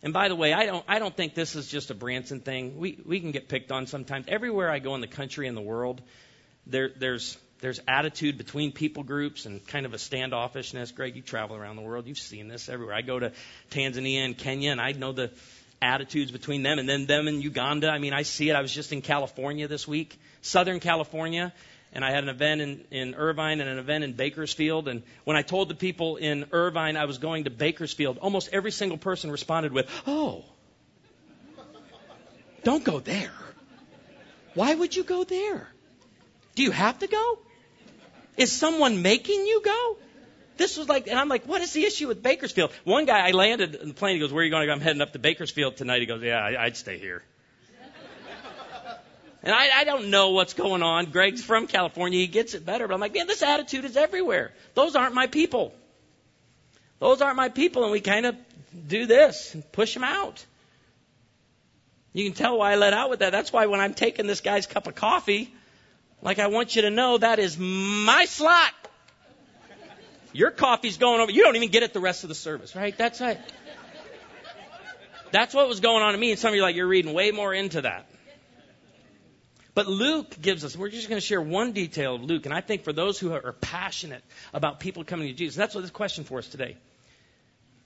And 0.02 0.12
by 0.12 0.28
the 0.28 0.36
way, 0.36 0.52
I 0.52 0.66
don't, 0.66 0.84
I 0.88 0.98
don't 0.98 1.14
think 1.14 1.34
this 1.34 1.54
is 1.54 1.68
just 1.68 1.90
a 1.90 1.94
Branson 1.94 2.40
thing. 2.40 2.78
We, 2.78 2.98
we 3.04 3.20
can 3.20 3.32
get 3.32 3.48
picked 3.48 3.70
on 3.70 3.86
sometimes. 3.86 4.26
Everywhere 4.28 4.70
I 4.70 4.78
go 4.78 4.94
in 4.94 5.00
the 5.00 5.06
country 5.06 5.46
and 5.46 5.56
the 5.56 5.62
world, 5.62 6.00
there, 6.66 6.90
there's 6.96 7.36
there's 7.60 7.80
attitude 7.86 8.38
between 8.38 8.72
people 8.72 9.02
groups 9.02 9.44
and 9.44 9.66
kind 9.66 9.84
of 9.84 9.92
a 9.92 9.98
standoffishness. 9.98 10.94
Greg, 10.94 11.14
you 11.14 11.22
travel 11.22 11.56
around 11.56 11.76
the 11.76 11.82
world. 11.82 12.06
You've 12.06 12.18
seen 12.18 12.48
this 12.48 12.68
everywhere. 12.68 12.94
I 12.94 13.02
go 13.02 13.18
to 13.18 13.32
Tanzania 13.70 14.24
and 14.24 14.36
Kenya, 14.36 14.72
and 14.72 14.80
I 14.80 14.92
know 14.92 15.12
the 15.12 15.30
attitudes 15.82 16.30
between 16.30 16.62
them 16.62 16.78
and 16.78 16.88
then 16.88 17.06
them 17.06 17.28
in 17.28 17.40
Uganda. 17.42 17.88
I 17.88 17.98
mean, 17.98 18.12
I 18.12 18.22
see 18.22 18.48
it. 18.48 18.56
I 18.56 18.62
was 18.62 18.72
just 18.72 18.92
in 18.92 19.02
California 19.02 19.68
this 19.68 19.86
week, 19.86 20.18
Southern 20.42 20.80
California, 20.80 21.52
and 21.92 22.04
I 22.04 22.10
had 22.10 22.22
an 22.22 22.28
event 22.28 22.60
in, 22.60 22.84
in 22.90 23.14
Irvine 23.14 23.60
and 23.60 23.68
an 23.68 23.78
event 23.78 24.04
in 24.04 24.12
Bakersfield. 24.12 24.88
And 24.88 25.02
when 25.24 25.36
I 25.36 25.42
told 25.42 25.68
the 25.68 25.74
people 25.74 26.16
in 26.16 26.46
Irvine 26.52 26.96
I 26.96 27.04
was 27.04 27.18
going 27.18 27.44
to 27.44 27.50
Bakersfield, 27.50 28.18
almost 28.18 28.50
every 28.52 28.70
single 28.70 28.98
person 28.98 29.30
responded 29.30 29.72
with, 29.72 29.88
Oh, 30.06 30.44
don't 32.62 32.84
go 32.84 33.00
there. 33.00 33.32
Why 34.54 34.74
would 34.74 34.94
you 34.94 35.04
go 35.04 35.24
there? 35.24 35.68
Do 36.54 36.62
you 36.62 36.70
have 36.70 36.98
to 37.00 37.06
go? 37.06 37.38
Is 38.36 38.52
someone 38.52 39.02
making 39.02 39.46
you 39.46 39.62
go? 39.64 39.96
This 40.56 40.76
was 40.76 40.88
like, 40.88 41.06
and 41.06 41.18
I'm 41.18 41.28
like, 41.28 41.46
what 41.46 41.62
is 41.62 41.72
the 41.72 41.84
issue 41.84 42.08
with 42.08 42.22
Bakersfield? 42.22 42.70
One 42.84 43.06
guy, 43.06 43.26
I 43.26 43.30
landed 43.30 43.76
in 43.76 43.88
the 43.88 43.94
plane. 43.94 44.16
He 44.16 44.20
goes, 44.20 44.30
"Where 44.30 44.42
are 44.42 44.44
you 44.44 44.50
going 44.50 44.62
to 44.62 44.66
go?" 44.66 44.72
I'm 44.72 44.80
heading 44.80 45.00
up 45.00 45.14
to 45.14 45.18
Bakersfield 45.18 45.76
tonight. 45.76 46.00
He 46.00 46.06
goes, 46.06 46.22
"Yeah, 46.22 46.38
I'd 46.38 46.76
stay 46.76 46.98
here." 46.98 47.22
And 49.42 49.54
I, 49.54 49.70
I 49.74 49.84
don't 49.84 50.10
know 50.10 50.30
what's 50.30 50.52
going 50.52 50.82
on. 50.82 51.06
Greg's 51.06 51.42
from 51.42 51.66
California. 51.66 52.18
He 52.18 52.26
gets 52.26 52.54
it 52.54 52.66
better. 52.66 52.86
But 52.86 52.94
I'm 52.94 53.00
like, 53.00 53.14
man, 53.14 53.26
this 53.26 53.42
attitude 53.42 53.84
is 53.84 53.96
everywhere. 53.96 54.52
Those 54.74 54.96
aren't 54.96 55.14
my 55.14 55.26
people. 55.26 55.72
Those 56.98 57.22
aren't 57.22 57.36
my 57.36 57.48
people. 57.48 57.84
And 57.84 57.92
we 57.92 58.00
kind 58.00 58.26
of 58.26 58.36
do 58.86 59.06
this 59.06 59.54
and 59.54 59.72
push 59.72 59.94
them 59.94 60.04
out. 60.04 60.44
You 62.12 62.24
can 62.24 62.34
tell 62.34 62.58
why 62.58 62.72
I 62.72 62.76
let 62.76 62.92
out 62.92 63.08
with 63.08 63.20
that. 63.20 63.30
That's 63.30 63.52
why 63.52 63.66
when 63.66 63.80
I'm 63.80 63.94
taking 63.94 64.26
this 64.26 64.40
guy's 64.40 64.66
cup 64.66 64.86
of 64.86 64.94
coffee, 64.94 65.54
like 66.22 66.38
I 66.38 66.48
want 66.48 66.76
you 66.76 66.82
to 66.82 66.90
know 66.90 67.18
that 67.18 67.38
is 67.38 67.56
my 67.58 68.26
slot. 68.26 68.74
Your 70.32 70.50
coffee's 70.50 70.98
going 70.98 71.20
over. 71.20 71.32
You 71.32 71.42
don't 71.42 71.56
even 71.56 71.70
get 71.70 71.82
it 71.82 71.92
the 71.92 72.00
rest 72.00 72.24
of 72.24 72.28
the 72.28 72.34
service, 72.34 72.76
right? 72.76 72.96
That's 72.96 73.20
it. 73.20 73.40
That's 75.32 75.54
what 75.54 75.68
was 75.68 75.80
going 75.80 76.02
on 76.02 76.12
to 76.12 76.18
me. 76.18 76.32
And 76.32 76.38
some 76.38 76.50
of 76.50 76.56
you 76.56 76.62
are 76.62 76.66
like, 76.66 76.76
you're 76.76 76.86
reading 76.86 77.14
way 77.14 77.30
more 77.30 77.54
into 77.54 77.82
that. 77.82 78.09
But 79.74 79.86
Luke 79.86 80.36
gives 80.40 80.64
us, 80.64 80.76
we're 80.76 80.90
just 80.90 81.08
going 81.08 81.20
to 81.20 81.26
share 81.26 81.40
one 81.40 81.72
detail 81.72 82.16
of 82.16 82.22
Luke. 82.22 82.44
And 82.44 82.54
I 82.54 82.60
think 82.60 82.82
for 82.82 82.92
those 82.92 83.18
who 83.18 83.32
are 83.32 83.54
passionate 83.60 84.22
about 84.52 84.80
people 84.80 85.04
coming 85.04 85.28
to 85.28 85.34
Jesus, 85.34 85.56
that's 85.56 85.74
what 85.74 85.82
this 85.82 85.90
question 85.90 86.24
for 86.24 86.38
us 86.38 86.48
today. 86.48 86.76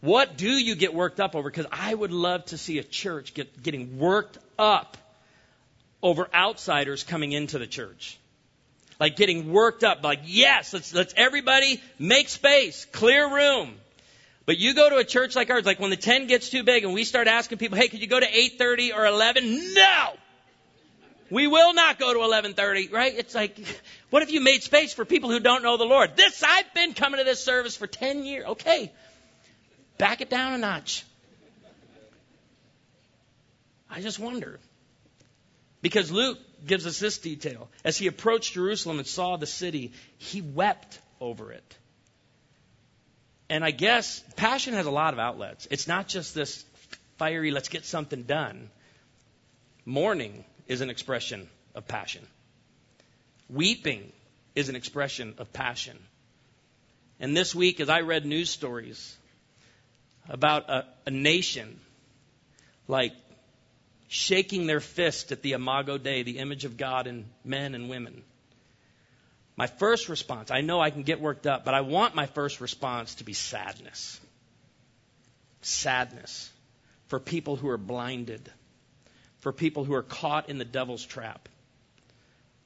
What 0.01 0.37
do 0.37 0.51
you 0.51 0.75
get 0.75 0.95
worked 0.95 1.21
up 1.21 1.35
over? 1.35 1.51
Because 1.51 1.67
I 1.71 1.95
would 1.95 2.13
love 2.13 2.45
to 2.47 2.59
see 2.59 2.79
a 2.79 2.85
church 2.85 3.35
get, 3.35 3.63
getting 3.63 3.99
worked 3.99 4.39
up 4.59 4.97
over 6.03 6.29
outsiders 6.35 7.03
coming 7.05 7.33
into 7.33 7.59
the 7.59 7.67
church 7.67 8.19
like 9.01 9.17
getting 9.17 9.53
worked 9.53 9.85
up, 9.85 10.03
like, 10.03 10.21
yes, 10.25 10.73
let's, 10.73 10.95
let's 10.95 11.15
everybody 11.17 11.83
make 11.99 12.29
space, 12.29 12.87
clear 12.87 13.33
room. 13.33 13.75
But 14.47 14.59
you 14.59 14.75
go 14.75 14.91
to 14.91 14.97
a 14.97 15.05
church 15.05 15.37
like 15.37 15.51
ours, 15.51 15.65
like 15.65 15.81
when 15.81 15.91
the 15.91 15.97
10 15.97 16.27
gets 16.27 16.51
too 16.51 16.63
big 16.63 16.85
and 16.85 16.93
we 16.93 17.05
start 17.05 17.29
asking 17.29 17.59
people, 17.59 17.79
hey, 17.79 17.89
could 17.89 18.01
you 18.01 18.07
go 18.07 18.21
to 18.21 18.27
8.30 18.27 18.95
or 18.95 19.07
11? 19.07 19.75
No! 19.75 20.13
We 21.31 21.47
will 21.47 21.75
not 21.75 21.99
go 21.99 22.13
to 22.13 22.19
11.30, 22.21 22.93
right? 22.93 23.15
It's 23.17 23.35
like, 23.35 23.59
what 24.11 24.23
if 24.23 24.31
you 24.31 24.41
made 24.41 24.63
space 24.63 24.93
for 24.93 25.05
people 25.05 25.31
who 25.31 25.41
don't 25.41 25.63
know 25.63 25.77
the 25.77 25.85
Lord? 25.85 26.17
This, 26.17 26.43
I've 26.43 26.73
been 26.75 26.93
coming 26.93 27.19
to 27.19 27.25
this 27.25 27.43
service 27.43 27.77
for 27.77 27.87
10 27.87 28.25
years. 28.25 28.45
Okay. 28.47 28.93
Back 29.99 30.21
it 30.21 30.29
down 30.29 30.53
a 30.53 30.59
notch. 30.59 31.05
I 33.91 34.01
just 34.01 34.19
wonder. 34.19 34.59
Because 35.81 36.11
Luke 36.11 36.39
gives 36.67 36.87
us 36.87 36.99
this 36.99 37.19
detail. 37.19 37.69
As 37.85 37.97
he 37.97 38.07
approached 38.07 38.55
Jerusalem 38.55 38.99
and 38.99 39.07
saw 39.07 39.37
the 39.37 39.47
city, 39.47 39.93
he 40.19 40.41
wept 40.41 40.99
over 41.21 41.53
it. 41.53 41.77
And 43.49 43.65
I 43.65 43.71
guess 43.71 44.23
passion 44.37 44.75
has 44.75 44.87
a 44.87 44.91
lot 44.91 45.13
of 45.13 45.21
outlets. 45.21 45.69
It's 45.71 45.87
not 45.87 46.09
just 46.09 46.35
this 46.35 46.65
fiery, 47.19 47.51
let's 47.51 47.69
get 47.69 47.85
something 47.85 48.23
done. 48.23 48.71
Mourning 49.85 50.45
is 50.69 50.81
an 50.81 50.91
expression 50.91 51.49
of 51.75 51.87
passion. 51.87 52.27
Weeping 53.49 54.13
is 54.55 54.69
an 54.69 54.77
expression 54.77 55.35
of 55.39 55.53
passion. 55.53 55.99
And 57.21 57.37
this 57.37 57.55
week, 57.55 57.81
as 57.81 57.89
I 57.89 58.01
read 58.01 58.25
news 58.27 58.51
stories 58.51 59.17
about 60.29 60.69
a, 60.71 60.87
a 61.07 61.11
nation 61.11 61.79
like 62.89 63.13
shaking 64.09 64.67
their 64.67 64.81
fist 64.81 65.33
at 65.33 65.43
the 65.43 65.53
Imago 65.53 65.99
Dei, 65.99 66.23
the 66.23 66.39
image 66.39 66.65
of 66.65 66.77
God 66.77 67.07
in 67.07 67.25
men 67.45 67.75
and 67.75 67.89
women. 67.89 68.23
My 69.57 69.67
first 69.67 70.09
response, 70.09 70.51
I 70.51 70.61
know 70.61 70.81
I 70.81 70.91
can 70.91 71.03
get 71.03 71.21
worked 71.21 71.47
up, 71.47 71.65
but 71.65 71.75
I 71.75 71.81
want 71.83 72.15
my 72.15 72.27
first 72.27 72.61
response 72.61 73.17
to 73.17 73.25
be 73.25 73.33
sadness. 73.33 74.21
Sadness 75.63 76.51
for 77.07 77.21
people 77.21 77.57
who 77.57 77.69
are 77.69 77.79
blinded, 77.79 78.51
for 79.45 79.53
people 79.53 79.85
who 79.85 79.93
are 79.93 80.03
caught 80.03 80.49
in 80.49 80.57
the 80.57 80.65
devil's 80.65 81.05
trap. 81.05 81.51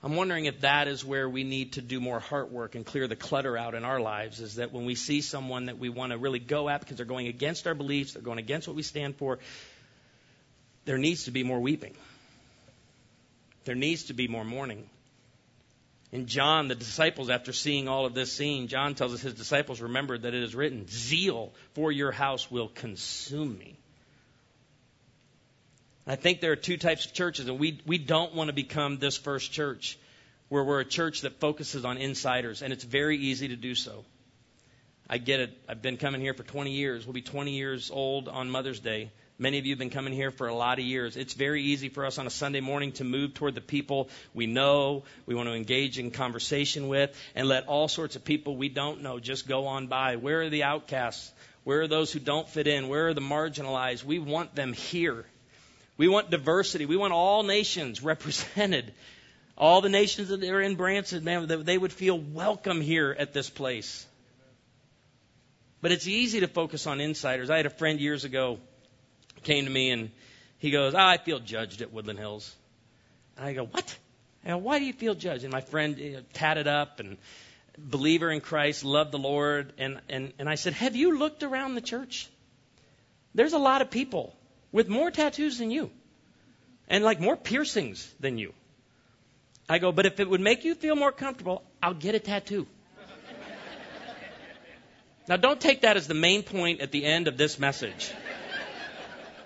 I'm 0.00 0.14
wondering 0.14 0.44
if 0.44 0.60
that 0.60 0.86
is 0.86 1.04
where 1.04 1.28
we 1.28 1.42
need 1.42 1.72
to 1.72 1.82
do 1.82 1.98
more 1.98 2.20
heart 2.20 2.52
work 2.52 2.76
and 2.76 2.86
clear 2.86 3.08
the 3.08 3.16
clutter 3.16 3.58
out 3.58 3.74
in 3.74 3.84
our 3.84 4.00
lives. 4.00 4.38
Is 4.38 4.54
that 4.54 4.72
when 4.72 4.84
we 4.84 4.94
see 4.94 5.20
someone 5.20 5.66
that 5.66 5.76
we 5.76 5.88
want 5.88 6.12
to 6.12 6.18
really 6.18 6.38
go 6.38 6.68
at 6.68 6.80
because 6.80 6.96
they're 6.96 7.04
going 7.04 7.26
against 7.26 7.66
our 7.66 7.74
beliefs, 7.74 8.12
they're 8.12 8.22
going 8.22 8.38
against 8.38 8.68
what 8.68 8.76
we 8.76 8.84
stand 8.84 9.16
for, 9.16 9.40
there 10.84 10.98
needs 10.98 11.24
to 11.24 11.32
be 11.32 11.42
more 11.42 11.58
weeping. 11.58 11.96
There 13.64 13.74
needs 13.74 14.04
to 14.04 14.12
be 14.12 14.28
more 14.28 14.44
mourning. 14.44 14.88
In 16.12 16.26
John, 16.26 16.68
the 16.68 16.76
disciples, 16.76 17.28
after 17.28 17.52
seeing 17.52 17.88
all 17.88 18.06
of 18.06 18.14
this 18.14 18.32
scene, 18.32 18.68
John 18.68 18.94
tells 18.94 19.12
us 19.14 19.20
his 19.20 19.34
disciples 19.34 19.80
remembered 19.80 20.22
that 20.22 20.32
it 20.32 20.44
is 20.44 20.54
written, 20.54 20.86
Zeal 20.88 21.52
for 21.74 21.90
your 21.90 22.12
house 22.12 22.48
will 22.52 22.68
consume 22.68 23.58
me. 23.58 23.76
I 26.08 26.16
think 26.16 26.40
there 26.40 26.52
are 26.52 26.56
two 26.56 26.78
types 26.78 27.04
of 27.04 27.12
churches, 27.12 27.48
and 27.48 27.58
we, 27.58 27.82
we 27.86 27.98
don't 27.98 28.34
want 28.34 28.48
to 28.48 28.54
become 28.54 28.96
this 28.96 29.18
first 29.18 29.52
church 29.52 29.98
where 30.48 30.64
we're 30.64 30.80
a 30.80 30.84
church 30.84 31.20
that 31.20 31.38
focuses 31.38 31.84
on 31.84 31.98
insiders, 31.98 32.62
and 32.62 32.72
it's 32.72 32.84
very 32.84 33.18
easy 33.18 33.48
to 33.48 33.56
do 33.56 33.74
so. 33.74 34.06
I 35.10 35.18
get 35.18 35.40
it. 35.40 35.58
I've 35.68 35.82
been 35.82 35.98
coming 35.98 36.22
here 36.22 36.32
for 36.32 36.44
20 36.44 36.70
years. 36.70 37.06
We'll 37.06 37.12
be 37.12 37.20
20 37.20 37.52
years 37.52 37.90
old 37.90 38.28
on 38.28 38.48
Mother's 38.48 38.80
Day. 38.80 39.10
Many 39.38 39.58
of 39.58 39.66
you 39.66 39.72
have 39.72 39.78
been 39.78 39.90
coming 39.90 40.14
here 40.14 40.30
for 40.30 40.48
a 40.48 40.54
lot 40.54 40.78
of 40.78 40.84
years. 40.84 41.16
It's 41.16 41.34
very 41.34 41.62
easy 41.62 41.90
for 41.90 42.06
us 42.06 42.18
on 42.18 42.26
a 42.26 42.30
Sunday 42.30 42.60
morning 42.60 42.92
to 42.92 43.04
move 43.04 43.34
toward 43.34 43.54
the 43.54 43.60
people 43.60 44.08
we 44.32 44.46
know, 44.46 45.04
we 45.26 45.34
want 45.34 45.48
to 45.48 45.54
engage 45.54 45.98
in 45.98 46.10
conversation 46.10 46.88
with, 46.88 47.14
and 47.34 47.46
let 47.46 47.66
all 47.66 47.86
sorts 47.86 48.16
of 48.16 48.24
people 48.24 48.56
we 48.56 48.70
don't 48.70 49.02
know 49.02 49.20
just 49.20 49.46
go 49.46 49.66
on 49.66 49.88
by. 49.88 50.16
Where 50.16 50.40
are 50.40 50.48
the 50.48 50.64
outcasts? 50.64 51.30
Where 51.64 51.82
are 51.82 51.88
those 51.88 52.10
who 52.10 52.18
don't 52.18 52.48
fit 52.48 52.66
in? 52.66 52.88
Where 52.88 53.08
are 53.08 53.14
the 53.14 53.20
marginalized? 53.20 54.04
We 54.04 54.18
want 54.18 54.54
them 54.54 54.72
here. 54.72 55.26
We 55.98 56.08
want 56.08 56.30
diversity. 56.30 56.86
We 56.86 56.96
want 56.96 57.12
all 57.12 57.42
nations 57.42 58.02
represented. 58.02 58.94
All 59.58 59.80
the 59.80 59.88
nations 59.88 60.28
that 60.28 60.42
are 60.44 60.62
in 60.62 60.76
Branson, 60.76 61.24
they 61.64 61.76
would 61.76 61.92
feel 61.92 62.16
welcome 62.16 62.80
here 62.80 63.14
at 63.18 63.32
this 63.34 63.50
place. 63.50 64.06
But 65.82 65.90
it's 65.90 66.06
easy 66.06 66.40
to 66.40 66.48
focus 66.48 66.86
on 66.86 67.00
insiders. 67.00 67.50
I 67.50 67.56
had 67.56 67.66
a 67.66 67.70
friend 67.70 68.00
years 68.00 68.24
ago 68.24 68.58
came 69.42 69.64
to 69.64 69.70
me 69.70 69.90
and 69.90 70.10
he 70.58 70.70
goes, 70.70 70.94
oh, 70.94 70.98
I 70.98 71.18
feel 71.18 71.40
judged 71.40 71.82
at 71.82 71.92
Woodland 71.92 72.18
Hills. 72.20 72.54
And 73.36 73.46
I 73.46 73.52
go, 73.52 73.64
what? 73.64 73.96
I 74.44 74.50
go, 74.50 74.58
why 74.58 74.78
do 74.78 74.84
you 74.84 74.92
feel 74.92 75.14
judged? 75.14 75.42
And 75.42 75.52
my 75.52 75.60
friend 75.60 75.98
you 75.98 76.12
know, 76.14 76.22
tatted 76.32 76.68
up 76.68 77.00
and 77.00 77.16
believer 77.76 78.30
in 78.30 78.40
Christ, 78.40 78.84
loved 78.84 79.12
the 79.12 79.18
Lord. 79.18 79.72
And, 79.78 80.00
and, 80.08 80.32
and 80.38 80.48
I 80.48 80.54
said, 80.54 80.72
have 80.74 80.94
you 80.94 81.18
looked 81.18 81.42
around 81.42 81.74
the 81.74 81.80
church? 81.80 82.28
There's 83.34 83.52
a 83.52 83.58
lot 83.58 83.82
of 83.82 83.90
people 83.90 84.34
with 84.72 84.88
more 84.88 85.10
tattoos 85.10 85.58
than 85.58 85.70
you 85.70 85.90
and 86.88 87.04
like 87.04 87.20
more 87.20 87.36
piercings 87.36 88.12
than 88.20 88.38
you. 88.38 88.52
I 89.68 89.78
go, 89.78 89.92
but 89.92 90.06
if 90.06 90.18
it 90.20 90.28
would 90.28 90.40
make 90.40 90.64
you 90.64 90.74
feel 90.74 90.96
more 90.96 91.12
comfortable, 91.12 91.62
I'll 91.82 91.94
get 91.94 92.14
a 92.14 92.18
tattoo. 92.18 92.66
now 95.28 95.36
don't 95.36 95.60
take 95.60 95.82
that 95.82 95.96
as 95.96 96.06
the 96.06 96.14
main 96.14 96.42
point 96.42 96.80
at 96.80 96.90
the 96.90 97.04
end 97.04 97.28
of 97.28 97.36
this 97.36 97.58
message. 97.58 98.10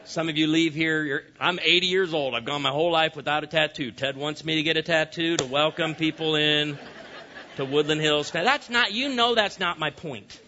Some 0.04 0.28
of 0.28 0.36
you 0.36 0.46
leave 0.46 0.74
here, 0.74 1.24
I'm 1.40 1.58
80 1.60 1.86
years 1.86 2.14
old. 2.14 2.34
I've 2.34 2.44
gone 2.44 2.62
my 2.62 2.70
whole 2.70 2.90
life 2.90 3.16
without 3.16 3.44
a 3.44 3.46
tattoo. 3.46 3.92
Ted 3.92 4.16
wants 4.16 4.44
me 4.44 4.56
to 4.56 4.62
get 4.62 4.76
a 4.76 4.82
tattoo 4.82 5.36
to 5.36 5.44
welcome 5.46 5.94
people 5.94 6.36
in 6.36 6.78
to 7.56 7.64
Woodland 7.64 8.00
Hills. 8.00 8.30
That's 8.30 8.68
not, 8.68 8.92
you 8.92 9.14
know 9.14 9.34
that's 9.34 9.58
not 9.58 9.78
my 9.78 9.90
point. 9.90 10.40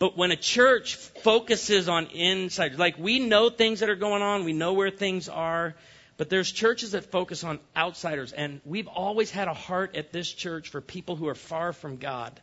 But 0.00 0.16
when 0.16 0.30
a 0.30 0.36
church 0.36 0.96
focuses 0.96 1.86
on 1.86 2.06
inside, 2.06 2.76
like 2.76 2.98
we 2.98 3.18
know 3.18 3.50
things 3.50 3.80
that 3.80 3.90
are 3.90 3.96
going 3.96 4.22
on, 4.22 4.44
we 4.44 4.54
know 4.54 4.72
where 4.72 4.90
things 4.90 5.28
are, 5.28 5.76
but 6.16 6.30
there's 6.30 6.50
churches 6.50 6.92
that 6.92 7.12
focus 7.12 7.44
on 7.44 7.60
outsiders. 7.76 8.32
And 8.32 8.62
we've 8.64 8.88
always 8.88 9.30
had 9.30 9.46
a 9.46 9.52
heart 9.52 9.96
at 9.96 10.10
this 10.10 10.32
church 10.32 10.70
for 10.70 10.80
people 10.80 11.16
who 11.16 11.28
are 11.28 11.34
far 11.34 11.74
from 11.74 11.98
God. 11.98 12.40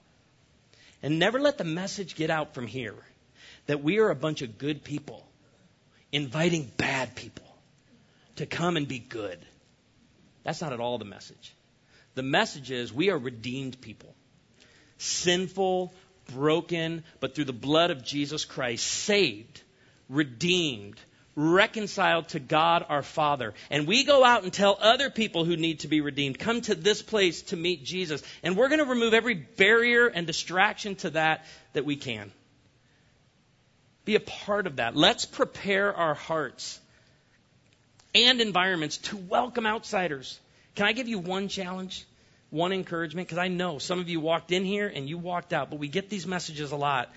And 1.01 1.17
never 1.17 1.39
let 1.39 1.57
the 1.57 1.63
message 1.63 2.15
get 2.15 2.29
out 2.29 2.53
from 2.53 2.67
here 2.67 2.95
that 3.65 3.83
we 3.83 3.97
are 3.97 4.11
a 4.11 4.15
bunch 4.15 4.43
of 4.43 4.59
good 4.59 4.83
people 4.83 5.27
inviting 6.11 6.71
bad 6.77 7.15
people 7.15 7.57
to 8.35 8.45
come 8.45 8.77
and 8.77 8.87
be 8.87 8.99
good. 8.99 9.39
That's 10.43 10.61
not 10.61 10.73
at 10.73 10.79
all 10.79 10.99
the 10.99 11.05
message. 11.05 11.55
The 12.13 12.23
message 12.23 12.69
is 12.69 12.93
we 12.93 13.09
are 13.09 13.17
redeemed 13.17 13.81
people. 13.81 14.13
Sinful, 14.99 15.93
broken, 16.27 17.03
but 17.19 17.35
through 17.35 17.45
the 17.45 17.53
blood 17.53 17.91
of 17.91 18.03
Jesus 18.03 18.45
Christ, 18.45 18.85
saved, 18.85 19.61
redeemed, 20.09 20.99
reconciled 21.35 22.29
to 22.29 22.39
God 22.39 22.85
our 22.89 23.03
Father. 23.03 23.53
And 23.69 23.87
we 23.87 24.03
go 24.03 24.23
out 24.23 24.43
and 24.43 24.51
tell 24.51 24.77
other 24.79 25.09
people 25.09 25.45
who 25.45 25.55
need 25.55 25.81
to 25.81 25.87
be 25.87 26.01
redeemed, 26.01 26.39
come 26.39 26.61
to 26.61 26.75
this 26.75 27.01
place 27.01 27.43
to 27.43 27.55
meet 27.55 27.83
Jesus. 27.83 28.23
And 28.43 28.57
we're 28.57 28.69
going 28.69 28.79
to 28.79 28.85
remove 28.85 29.13
every 29.13 29.35
barrier 29.35 30.07
and 30.07 30.25
distraction 30.25 30.95
to 30.97 31.11
that 31.11 31.45
that 31.73 31.85
we 31.85 31.95
can. 31.95 32.31
Be 34.03 34.15
a 34.15 34.19
part 34.19 34.67
of 34.67 34.77
that. 34.77 34.95
Let's 34.95 35.25
prepare 35.25 35.93
our 35.93 36.15
hearts 36.15 36.79
and 38.15 38.41
environments 38.41 38.97
to 38.97 39.17
welcome 39.17 39.67
outsiders. 39.67 40.39
Can 40.75 40.85
I 40.85 40.93
give 40.93 41.07
you 41.07 41.19
one 41.19 41.49
challenge? 41.49 42.05
One 42.49 42.71
encouragement? 42.71 43.27
Because 43.27 43.37
I 43.37 43.49
know 43.49 43.77
some 43.77 43.99
of 43.99 44.09
you 44.09 44.19
walked 44.19 44.51
in 44.51 44.63
here 44.63 44.87
and 44.87 45.07
you 45.09 45.17
walked 45.17 45.53
out, 45.53 45.69
but 45.69 45.79
we 45.79 45.87
get 45.87 46.09
these 46.09 46.25
messages 46.25 46.71
a 46.71 46.77
lot. 46.77 47.09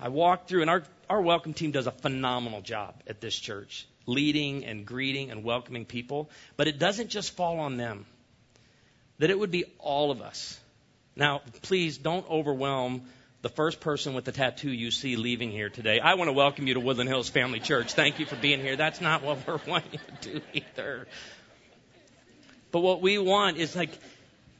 I 0.00 0.08
walked 0.08 0.48
through, 0.48 0.62
and 0.62 0.70
our, 0.70 0.82
our 1.08 1.22
welcome 1.22 1.54
team 1.54 1.70
does 1.70 1.86
a 1.86 1.92
phenomenal 1.92 2.60
job 2.60 2.94
at 3.06 3.20
this 3.20 3.38
church, 3.38 3.86
leading 4.06 4.64
and 4.64 4.84
greeting 4.84 5.30
and 5.30 5.44
welcoming 5.44 5.84
people. 5.84 6.30
But 6.56 6.66
it 6.66 6.78
doesn't 6.78 7.08
just 7.08 7.36
fall 7.36 7.60
on 7.60 7.76
them, 7.76 8.06
that 9.18 9.30
it 9.30 9.38
would 9.38 9.52
be 9.52 9.64
all 9.78 10.10
of 10.10 10.20
us. 10.20 10.58
Now, 11.16 11.42
please 11.62 11.96
don't 11.96 12.28
overwhelm 12.28 13.02
the 13.42 13.48
first 13.48 13.78
person 13.78 14.14
with 14.14 14.24
the 14.24 14.32
tattoo 14.32 14.70
you 14.70 14.90
see 14.90 15.16
leaving 15.16 15.50
here 15.50 15.68
today. 15.68 16.00
I 16.00 16.14
want 16.14 16.28
to 16.28 16.32
welcome 16.32 16.66
you 16.66 16.74
to 16.74 16.80
Woodland 16.80 17.08
Hills 17.08 17.28
Family 17.28 17.60
Church. 17.60 17.92
Thank 17.92 18.18
you 18.18 18.26
for 18.26 18.36
being 18.36 18.60
here. 18.60 18.74
That's 18.74 19.00
not 19.00 19.22
what 19.22 19.46
we're 19.46 19.60
wanting 19.68 20.00
to 20.22 20.32
do 20.32 20.40
either. 20.54 21.06
But 22.72 22.80
what 22.80 23.02
we 23.02 23.18
want 23.18 23.58
is 23.58 23.76
like, 23.76 23.90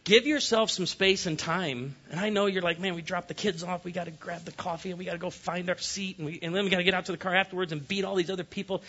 give 0.04 0.26
yourself 0.26 0.70
some 0.70 0.86
space 0.86 1.26
and 1.26 1.38
time. 1.38 1.96
And 2.10 2.20
I 2.20 2.28
know 2.28 2.46
you're 2.46 2.62
like, 2.62 2.78
man, 2.78 2.94
we 2.94 3.02
dropped 3.02 3.28
the 3.28 3.34
kids 3.34 3.64
off. 3.64 3.84
We 3.84 3.92
got 3.92 4.04
to 4.04 4.10
grab 4.10 4.44
the 4.44 4.52
coffee 4.52 4.90
and 4.90 4.98
we 4.98 5.04
got 5.04 5.12
to 5.12 5.18
go 5.18 5.30
find 5.30 5.68
our 5.70 5.78
seat. 5.78 6.18
And, 6.18 6.26
we, 6.26 6.38
and 6.42 6.54
then 6.54 6.64
we 6.64 6.70
got 6.70 6.78
to 6.78 6.84
get 6.84 6.94
out 6.94 7.06
to 7.06 7.12
the 7.12 7.18
car 7.18 7.34
afterwards 7.34 7.72
and 7.72 7.86
beat 7.86 8.04
all 8.04 8.14
these 8.14 8.30
other 8.30 8.44
people. 8.44 8.82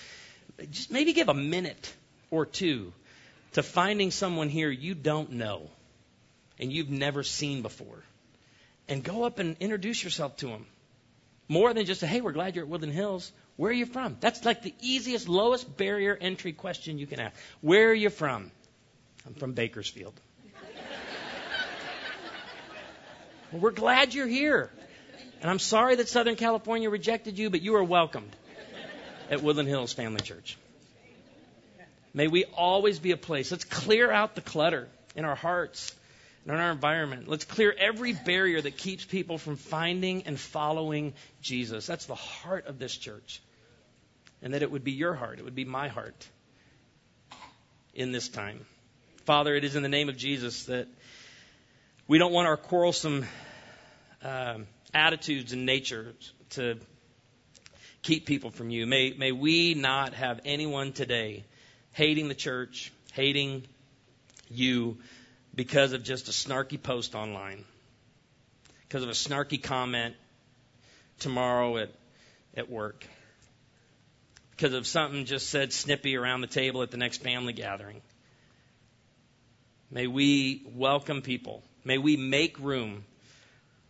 Just 0.71 0.91
maybe 0.91 1.13
give 1.13 1.29
a 1.29 1.33
minute 1.33 1.93
or 2.31 2.45
two 2.45 2.93
to 3.53 3.63
finding 3.63 4.11
someone 4.11 4.49
here 4.49 4.69
you 4.69 4.93
don't 4.93 5.31
know 5.31 5.69
and 6.59 6.71
you've 6.71 6.89
never 6.89 7.23
seen 7.23 7.61
before 7.61 8.03
and 8.87 9.03
go 9.03 9.23
up 9.23 9.39
and 9.39 9.57
introduce 9.59 10.03
yourself 10.03 10.37
to 10.37 10.47
them. 10.47 10.65
More 11.47 11.73
than 11.73 11.85
just 11.85 12.01
a, 12.03 12.07
hey, 12.07 12.21
we're 12.21 12.31
glad 12.31 12.55
you're 12.55 12.65
at 12.65 12.69
Woodland 12.69 12.93
Hills. 12.93 13.31
Where 13.55 13.69
are 13.69 13.73
you 13.73 13.85
from? 13.85 14.17
That's 14.19 14.43
like 14.43 14.63
the 14.63 14.73
easiest, 14.81 15.29
lowest 15.29 15.77
barrier 15.77 16.17
entry 16.19 16.53
question 16.53 16.97
you 16.97 17.07
can 17.07 17.19
ask. 17.19 17.35
Where 17.61 17.89
are 17.89 17.93
you 17.93 18.09
from? 18.09 18.51
I'm 19.25 19.35
from 19.35 19.53
Bakersfield. 19.53 20.19
well, 23.44 23.44
we're 23.61 23.71
glad 23.71 24.13
you're 24.13 24.27
here. 24.27 24.71
And 25.41 25.49
I'm 25.49 25.59
sorry 25.59 25.95
that 25.95 26.09
Southern 26.09 26.35
California 26.35 26.89
rejected 26.89 27.37
you, 27.37 27.49
but 27.49 27.61
you 27.61 27.75
are 27.75 27.83
welcomed 27.83 28.35
at 29.29 29.43
Woodland 29.43 29.69
Hills 29.69 29.93
Family 29.93 30.21
Church. 30.21 30.57
May 32.13 32.27
we 32.27 32.45
always 32.45 32.99
be 32.99 33.11
a 33.11 33.17
place. 33.17 33.51
Let's 33.51 33.65
clear 33.65 34.09
out 34.09 34.35
the 34.35 34.41
clutter 34.41 34.87
in 35.15 35.25
our 35.25 35.35
hearts 35.35 35.93
and 36.45 36.53
in 36.53 36.59
our 36.59 36.71
environment. 36.71 37.27
Let's 37.27 37.45
clear 37.45 37.75
every 37.77 38.13
barrier 38.13 38.61
that 38.61 38.77
keeps 38.77 39.03
people 39.03 39.37
from 39.37 39.57
finding 39.57 40.23
and 40.23 40.39
following 40.39 41.13
Jesus. 41.41 41.85
That's 41.85 42.05
the 42.05 42.15
heart 42.15 42.67
of 42.67 42.79
this 42.79 42.95
church. 42.95 43.41
And 44.41 44.53
that 44.53 44.61
it 44.61 44.71
would 44.71 44.83
be 44.83 44.91
your 44.91 45.13
heart, 45.13 45.39
it 45.39 45.45
would 45.45 45.55
be 45.55 45.65
my 45.65 45.89
heart 45.89 46.27
in 47.93 48.11
this 48.11 48.29
time. 48.29 48.65
Father, 49.25 49.55
it 49.55 49.63
is 49.63 49.75
in 49.75 49.83
the 49.83 49.89
name 49.89 50.07
of 50.07 50.17
Jesus 50.17 50.65
that 50.65 50.87
we 52.07 52.17
don't 52.19 52.31
want 52.31 52.47
our 52.47 52.57
quarrelsome 52.57 53.25
uh, 54.25 54.57
attitudes 54.93 55.53
and 55.53 55.65
nature 55.65 56.13
to 56.51 56.79
keep 58.01 58.25
people 58.25 58.49
from 58.49 58.71
you. 58.71 58.87
May, 58.87 59.13
may 59.13 59.31
we 59.31 59.75
not 59.75 60.13
have 60.13 60.41
anyone 60.45 60.93
today 60.93 61.45
hating 61.91 62.27
the 62.27 62.35
church, 62.35 62.91
hating 63.13 63.67
you, 64.49 64.97
because 65.53 65.93
of 65.93 66.03
just 66.03 66.27
a 66.27 66.31
snarky 66.31 66.81
post 66.81 67.13
online, 67.13 67.63
because 68.87 69.03
of 69.03 69.09
a 69.09 69.13
snarky 69.13 69.61
comment 69.61 70.15
tomorrow 71.19 71.77
at, 71.77 71.89
at 72.57 72.69
work, 72.69 73.05
because 74.51 74.73
of 74.73 74.87
something 74.87 75.25
just 75.25 75.49
said 75.49 75.71
snippy 75.71 76.17
around 76.17 76.41
the 76.41 76.47
table 76.47 76.81
at 76.81 76.89
the 76.89 76.97
next 76.97 77.21
family 77.21 77.53
gathering. 77.53 78.01
May 79.91 80.07
we 80.07 80.63
welcome 80.73 81.21
people. 81.21 81.63
May 81.83 81.99
we 81.99 82.17
make 82.17 82.59
room 82.59 83.03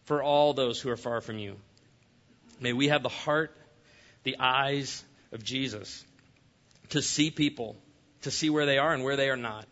for 0.05 0.23
all 0.23 0.53
those 0.53 0.79
who 0.79 0.89
are 0.89 0.97
far 0.97 1.21
from 1.21 1.37
you. 1.37 1.57
May 2.59 2.73
we 2.73 2.87
have 2.87 3.03
the 3.03 3.09
heart, 3.09 3.55
the 4.23 4.37
eyes 4.39 5.03
of 5.31 5.43
Jesus 5.43 6.03
to 6.89 7.01
see 7.01 7.31
people, 7.31 7.75
to 8.21 8.31
see 8.31 8.49
where 8.49 8.65
they 8.65 8.77
are 8.77 8.93
and 8.93 9.03
where 9.03 9.17
they 9.17 9.29
are 9.29 9.37
not 9.37 9.65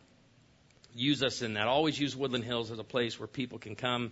use 0.96 1.24
us 1.24 1.42
in 1.42 1.56
that. 1.56 1.68
Always 1.68 2.00
use 2.00 2.16
Woodland 2.16 2.44
Hills 2.44 2.72
as 2.72 2.80
a 2.80 2.84
place 2.84 3.20
where 3.20 3.28
people 3.28 3.60
can 3.60 3.76
come 3.76 4.12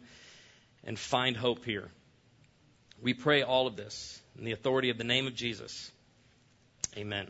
and 0.83 0.97
find 0.97 1.37
hope 1.37 1.65
here. 1.65 1.89
We 3.01 3.13
pray 3.13 3.43
all 3.43 3.67
of 3.67 3.75
this 3.75 4.21
in 4.37 4.45
the 4.45 4.51
authority 4.51 4.89
of 4.89 4.97
the 4.97 5.03
name 5.03 5.27
of 5.27 5.35
Jesus. 5.35 5.91
Amen. 6.97 7.27